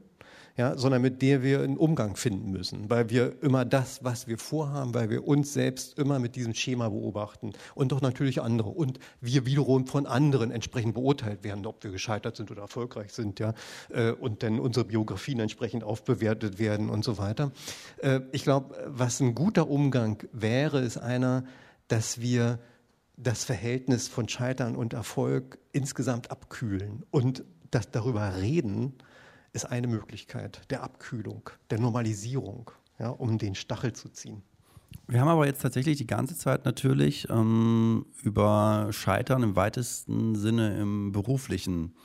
[0.58, 4.40] Ja, sondern mit der wir einen Umgang finden müssen, weil wir immer das, was wir
[4.40, 9.00] vorhaben, weil wir uns selbst immer mit diesem Schema beobachten und doch natürlich andere und
[9.22, 13.54] wir wiederum von anderen entsprechend beurteilt werden, ob wir gescheitert sind oder erfolgreich sind, ja,
[13.90, 17.52] äh, und dann unsere Biografien entsprechend aufbewertet werden und so weiter.
[18.02, 21.44] Äh, ich glaube, was ein guter Umgang wäre, ist einer,
[21.88, 22.60] dass wir
[23.16, 27.04] das Verhältnis von Scheitern und Erfolg insgesamt abkühlen.
[27.12, 28.94] Und das darüber reden
[29.58, 34.44] ist eine Möglichkeit der Abkühlung, der Normalisierung, ja, um den Stachel zu ziehen.
[35.08, 40.80] Wir haben aber jetzt tatsächlich die ganze Zeit natürlich ähm, über Scheitern im weitesten Sinne
[40.80, 41.96] im beruflichen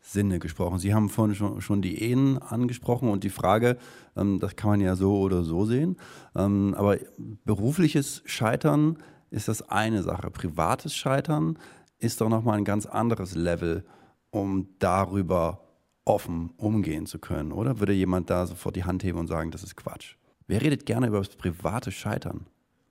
[0.00, 0.80] Sinne gesprochen.
[0.80, 3.76] Sie haben vorhin schon, schon die Ehen angesprochen und die Frage,
[4.16, 5.96] ähm, das kann man ja so oder so sehen,
[6.34, 6.98] ähm, aber
[7.44, 8.98] berufliches Scheitern
[9.30, 10.30] ist das eine Sache.
[10.32, 11.56] Privates Scheitern
[11.98, 13.84] ist doch nochmal ein ganz anderes Level,
[14.30, 15.65] um darüber
[16.06, 17.80] offen umgehen zu können, oder?
[17.80, 20.14] Würde jemand da sofort die Hand heben und sagen, das ist Quatsch?
[20.46, 22.46] Wer redet gerne über das private Scheitern?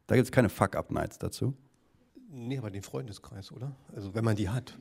[0.07, 1.55] Da gibt es keine Fuck-Up-Nights dazu.
[2.29, 3.75] Nee, aber den Freundeskreis, oder?
[3.95, 4.77] Also wenn man die hat.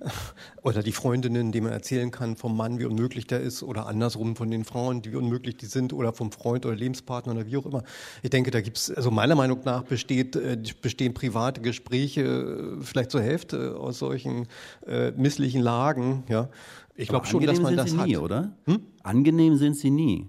[0.62, 4.36] Oder die Freundinnen, die man erzählen kann vom Mann, wie unmöglich der ist, oder andersrum
[4.36, 7.66] von den Frauen, wie unmöglich die sind, oder vom Freund oder Lebenspartner oder wie auch
[7.66, 7.82] immer.
[8.22, 12.82] Ich denke, da gibt es, also meiner Meinung nach besteht, äh, bestehen private Gespräche äh,
[12.82, 14.48] vielleicht zur Hälfte aus solchen
[14.86, 16.24] äh, misslichen Lagen.
[16.28, 16.48] Ja.
[16.94, 18.22] Ich glaube schon, dass man das nie, hat.
[18.22, 18.56] oder?
[18.66, 18.80] Hm?
[19.02, 20.28] Angenehm sind sie nie.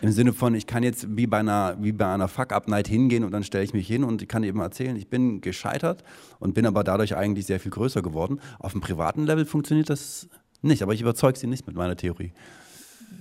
[0.00, 3.30] Im Sinne von, ich kann jetzt wie bei einer, wie bei einer Fuck-Up-Night hingehen und
[3.30, 6.04] dann stelle ich mich hin und ich kann eben erzählen, ich bin gescheitert
[6.40, 8.38] und bin aber dadurch eigentlich sehr viel größer geworden.
[8.58, 10.28] Auf dem privaten Level funktioniert das
[10.60, 12.32] nicht, aber ich überzeuge Sie nicht mit meiner Theorie.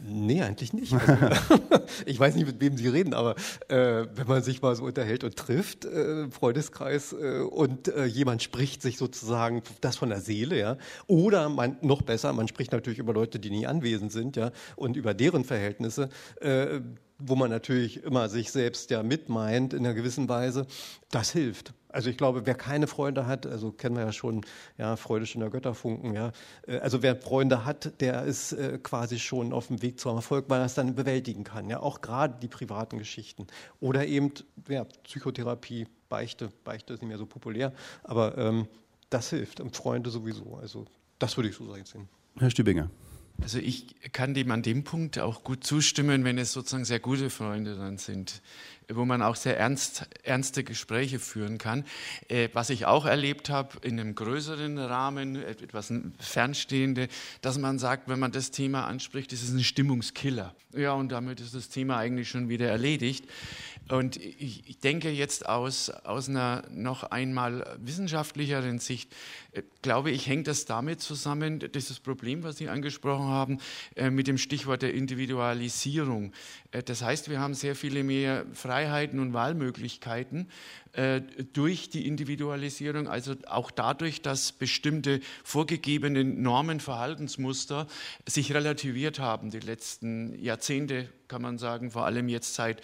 [0.06, 0.94] Nee, eigentlich nicht.
[0.94, 1.14] Also,
[2.06, 3.36] ich weiß nicht, mit wem Sie reden, aber
[3.68, 8.44] äh, wenn man sich mal so unterhält und trifft, äh, Freundeskreis, äh, und äh, jemand
[8.44, 10.78] spricht sich sozusagen das von der Seele, ja,
[11.08, 14.96] oder man noch besser, man spricht natürlich über Leute, die nie anwesend sind, ja, und
[14.96, 16.10] über deren Verhältnisse,
[16.42, 16.80] äh,
[17.20, 20.66] wo man natürlich immer sich selbst ja mitmeint in einer gewissen Weise,
[21.12, 21.74] das hilft.
[21.90, 24.42] Also ich glaube, wer keine Freunde hat, also kennen wir ja schon,
[24.80, 26.32] ja, Freude schon der Götterfunken, ja.
[26.68, 30.46] Äh, also wer Freunde hat, der ist äh, quasi schon auf dem Weg zum Erfolg,
[30.50, 31.80] weil er es dann bewältigen kann, ja.
[31.80, 33.46] Auch gerade die privaten Geschichten.
[33.80, 34.32] Oder eben,
[34.68, 38.68] ja, Psychotherapie, Beichte, Beichte ist nicht mehr so populär, aber ähm,
[39.12, 40.58] das hilft und Freunde sowieso.
[40.60, 40.86] Also
[41.20, 42.10] das würde ich so sehen.
[42.38, 42.90] Herr Stübinger.
[43.42, 47.30] Also ich kann dem an dem Punkt auch gut zustimmen, wenn es sozusagen sehr gute
[47.30, 48.42] Freunde dann sind
[48.96, 51.86] wo man auch sehr ernst, ernste Gespräche führen kann.
[52.28, 57.08] Äh, was ich auch erlebt habe in einem größeren Rahmen, etwas fernstehende,
[57.42, 60.56] dass man sagt, wenn man das Thema anspricht, ist es ein Stimmungskiller.
[60.76, 63.26] Ja, und damit ist das Thema eigentlich schon wieder erledigt.
[63.90, 69.14] Und ich, denke jetzt aus, aus einer noch einmal wissenschaftlicheren Sicht,
[69.52, 73.60] äh, glaube ich, hängt das damit zusammen, dieses Problem, was Sie angesprochen haben,
[73.96, 76.32] äh, mit dem Stichwort der Individualisierung.
[76.74, 80.50] Äh, das heißt, wir haben sehr viele mehr Freiheiten und Wahlmöglichkeiten
[80.92, 81.22] äh,
[81.54, 87.88] durch die Individualisierung, also auch dadurch, dass bestimmte vorgegebene Normen, Verhaltensmuster
[88.28, 92.82] sich relativiert haben die letzten Jahrzehnte, kann man sagen, vor allem jetzt seit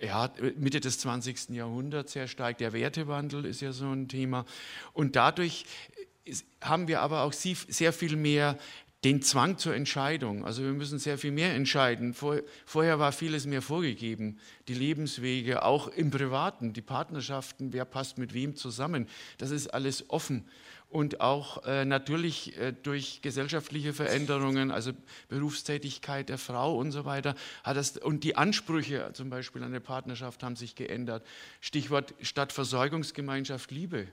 [0.00, 1.50] ja, Mitte des 20.
[1.50, 2.58] Jahrhunderts sehr stark.
[2.58, 4.44] Der Wertewandel ist ja so ein Thema.
[4.92, 5.64] Und dadurch
[6.60, 8.58] haben wir aber auch sehr viel mehr
[9.06, 10.44] den Zwang zur Entscheidung.
[10.44, 12.12] Also wir müssen sehr viel mehr entscheiden.
[12.12, 14.40] Vor, vorher war vieles mehr vorgegeben.
[14.66, 19.06] Die Lebenswege, auch im Privaten, die Partnerschaften, wer passt mit wem zusammen.
[19.38, 20.44] Das ist alles offen.
[20.88, 24.90] Und auch äh, natürlich äh, durch gesellschaftliche Veränderungen, also
[25.28, 29.80] Berufstätigkeit der Frau und so weiter, hat das, und die Ansprüche zum Beispiel an eine
[29.80, 31.24] Partnerschaft haben sich geändert.
[31.60, 34.08] Stichwort Stadtversorgungsgemeinschaft Liebe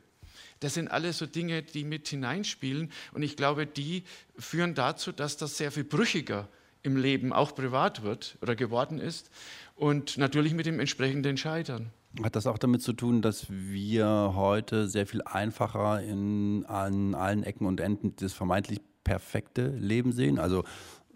[0.63, 2.91] das sind alles so Dinge, die mit hineinspielen.
[3.13, 4.03] Und ich glaube, die
[4.37, 6.47] führen dazu, dass das sehr viel brüchiger
[6.81, 9.29] im Leben auch privat wird oder geworden ist.
[9.75, 11.91] Und natürlich mit dem entsprechenden Scheitern.
[12.21, 17.43] Hat das auch damit zu tun, dass wir heute sehr viel einfacher in, an allen
[17.43, 20.37] Ecken und Enden das vermeintlich perfekte Leben sehen?
[20.37, 20.63] Also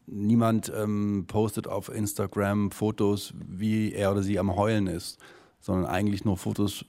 [0.07, 5.19] niemand ähm, postet auf Instagram Fotos, wie er oder sie am Heulen ist
[5.59, 6.85] sondern eigentlich nur Fotos,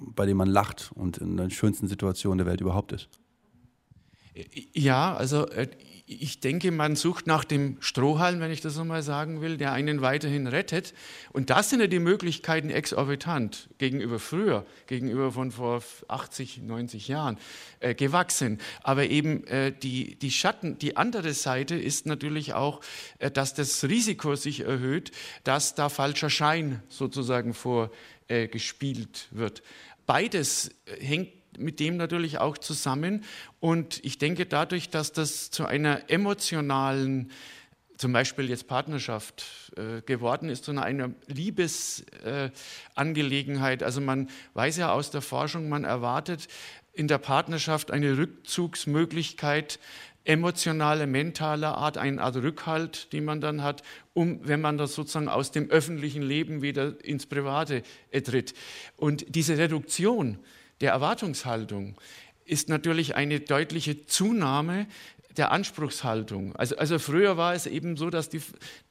[0.00, 3.08] bei denen man lacht und in der schönsten Situation der Welt überhaupt ist.
[4.72, 5.68] Ja, also äh,
[6.06, 9.72] ich denke, man sucht nach dem Strohhalm, wenn ich das so mal sagen will, der
[9.72, 10.94] einen weiterhin rettet.
[11.32, 17.38] Und das sind ja die Möglichkeiten exorbitant gegenüber früher, gegenüber von vor 80, 90 Jahren
[17.80, 18.58] äh, gewachsen.
[18.82, 22.80] Aber eben äh, die, die Schatten, die andere Seite ist natürlich auch,
[23.18, 25.12] äh, dass das Risiko sich erhöht,
[25.44, 27.90] dass da falscher Schein sozusagen vor
[28.28, 29.62] äh, gespielt wird.
[30.06, 33.24] Beides äh, hängt mit dem natürlich auch zusammen.
[33.60, 37.32] Und ich denke, dadurch, dass das zu einer emotionalen
[37.98, 39.44] zum Beispiel jetzt Partnerschaft
[39.76, 43.82] äh, geworden ist, zu einer Liebesangelegenheit.
[43.82, 46.48] Äh, also man weiß ja aus der Forschung, man erwartet
[46.92, 49.78] in der Partnerschaft eine Rückzugsmöglichkeit
[50.24, 53.82] emotionale, mentaler Art, eine Art Rückhalt, die man dann hat,
[54.14, 57.82] um, wenn man das sozusagen aus dem öffentlichen Leben wieder ins Private
[58.24, 58.54] tritt.
[58.96, 60.38] Und diese Reduktion
[60.80, 61.96] der Erwartungshaltung
[62.44, 64.86] ist natürlich eine deutliche Zunahme
[65.36, 66.54] der Anspruchshaltung.
[66.56, 68.42] Also, also früher war es eben so, dass die,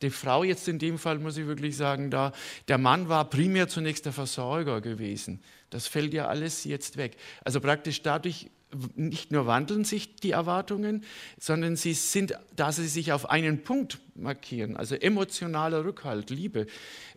[0.01, 2.31] die Frau jetzt in dem Fall, muss ich wirklich sagen, da,
[2.67, 5.41] der Mann war primär zunächst der Versorger gewesen.
[5.69, 7.15] Das fällt ja alles jetzt weg.
[7.43, 8.49] Also praktisch dadurch
[8.95, 11.03] nicht nur wandeln sich die Erwartungen,
[11.39, 16.67] sondern sie sind, da sie sich auf einen Punkt markieren, also emotionaler Rückhalt, Liebe,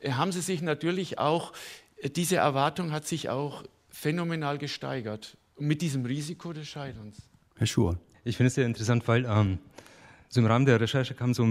[0.00, 1.52] äh, haben sie sich natürlich auch,
[1.96, 7.16] äh, diese Erwartung hat sich auch phänomenal gesteigert mit diesem Risiko des Scheiterns.
[7.57, 7.98] Herr Schur.
[8.24, 9.59] Ich finde es sehr interessant, weil ähm,
[10.28, 11.44] so im Rahmen der Recherche kam so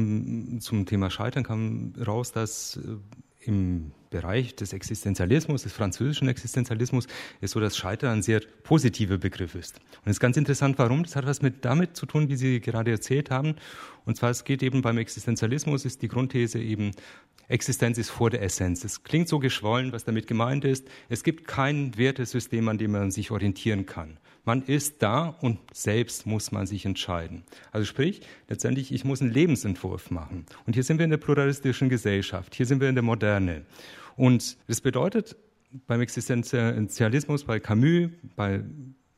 [0.59, 2.97] zum Thema Scheitern kam raus, dass äh,
[3.45, 7.07] im Bereich des Existenzialismus, des französischen Existenzialismus,
[7.41, 9.77] ist so, dass Scheitern ein sehr positiver Begriff ist.
[9.77, 11.03] Und es ist ganz interessant, warum.
[11.03, 13.55] Das hat was mit damit zu tun, wie Sie gerade erzählt haben.
[14.05, 16.91] Und zwar, es geht eben beim Existenzialismus, ist die Grundthese eben,
[17.47, 18.83] Existenz ist vor der Essenz.
[18.83, 20.87] Es klingt so geschwollen, was damit gemeint ist.
[21.09, 24.17] Es gibt kein Wertesystem, an dem man sich orientieren kann.
[24.45, 27.43] Man ist da und selbst muss man sich entscheiden.
[27.71, 30.45] Also sprich, letztendlich, ich muss einen Lebensentwurf machen.
[30.65, 33.65] Und hier sind wir in der pluralistischen Gesellschaft, hier sind wir in der Moderne.
[34.15, 35.35] Und das bedeutet,
[35.87, 38.63] beim Existenzialismus, bei Camus, bei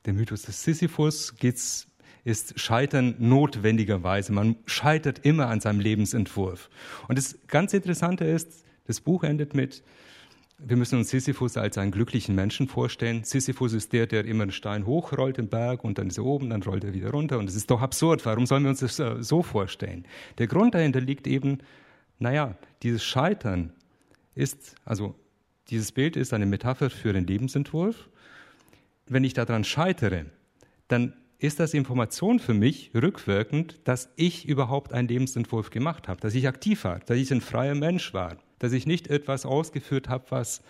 [0.05, 1.87] dem Mythos des Sisyphus geht's
[2.25, 4.33] ist Scheitern notwendigerweise.
[4.33, 6.69] Man scheitert immer an seinem Lebensentwurf.
[7.07, 9.83] Und das ganz Interessante ist, das Buch endet mit,
[10.57, 13.23] wir müssen uns Sisyphus als einen glücklichen Menschen vorstellen.
[13.23, 16.49] Sisyphus ist der, der immer einen Stein hochrollt im Berg und dann ist er oben,
[16.49, 17.37] dann rollt er wieder runter.
[17.37, 18.25] Und das ist doch absurd.
[18.25, 20.05] Warum sollen wir uns das äh, so vorstellen?
[20.39, 21.59] Der Grund dahinter liegt eben,
[22.17, 23.73] naja, dieses Scheitern
[24.35, 25.15] ist, also
[25.69, 28.09] dieses Bild ist eine Metapher für den Lebensentwurf.
[29.07, 30.25] Wenn ich daran scheitere,
[30.87, 36.35] dann ist das Information für mich rückwirkend, dass ich überhaupt einen Lebensentwurf gemacht habe, dass
[36.35, 40.25] ich aktiv war, dass ich ein freier Mensch war, dass ich nicht etwas ausgeführt habe,
[40.29, 40.61] was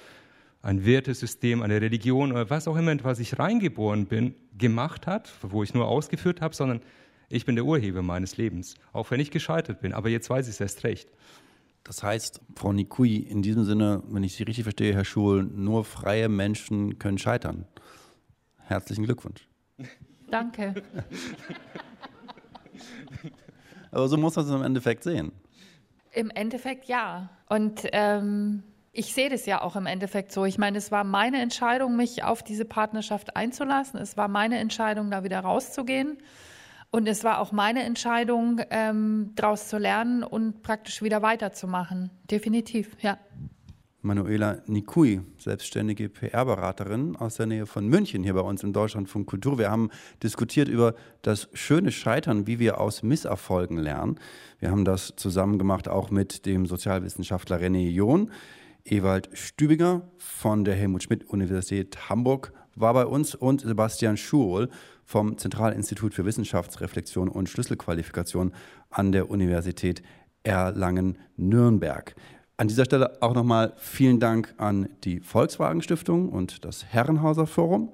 [0.62, 5.62] ein Wertesystem, eine Religion oder was auch immer, was ich reingeboren bin, gemacht hat, wo
[5.62, 6.82] ich nur ausgeführt habe, sondern
[7.30, 9.94] ich bin der Urheber meines Lebens, auch wenn ich gescheitert bin.
[9.94, 11.10] Aber jetzt weiß ich es erst recht.
[11.86, 15.86] Das heißt, Frau Nikui, in diesem Sinne, wenn ich Sie richtig verstehe, Herr Schul, nur
[15.86, 17.68] freie Menschen können scheitern.
[18.58, 19.48] Herzlichen Glückwunsch.
[20.32, 20.74] Danke.
[23.92, 25.32] Aber so muss man es im Endeffekt sehen.
[26.12, 27.30] Im Endeffekt ja.
[27.50, 30.44] Und ähm, ich sehe das ja auch im Endeffekt so.
[30.46, 34.00] Ich meine, es war meine Entscheidung, mich auf diese Partnerschaft einzulassen.
[34.00, 36.18] Es war meine Entscheidung, da wieder rauszugehen.
[36.96, 42.10] Und es war auch meine Entscheidung, ähm, daraus zu lernen und praktisch wieder weiterzumachen.
[42.32, 43.18] Definitiv, ja.
[44.02, 49.58] Manuela Nikui, selbstständige PR-Beraterin aus der Nähe von München hier bei uns im Deutschlandfunk Kultur.
[49.58, 49.90] Wir haben
[50.24, 54.18] diskutiert über das schöne Scheitern, wie wir aus Misserfolgen lernen.
[54.60, 58.32] Wir haben das zusammen gemacht auch mit dem Sozialwissenschaftler René John.
[58.86, 64.70] Ewald Stübinger von der Helmut Schmidt Universität Hamburg war bei uns und Sebastian Schuhl
[65.06, 68.54] vom Zentralinstitut für Wissenschaftsreflexion und Schlüsselqualifikation
[68.90, 70.02] an der Universität
[70.44, 72.16] Erlangen-Nürnberg.
[72.58, 77.94] An dieser Stelle auch nochmal vielen Dank an die Volkswagen Stiftung und das Herrenhauser Forum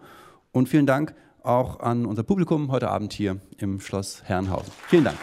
[0.51, 4.71] und vielen Dank auch an unser Publikum heute Abend hier im Schloss Herrenhausen.
[4.87, 5.17] Vielen Dank.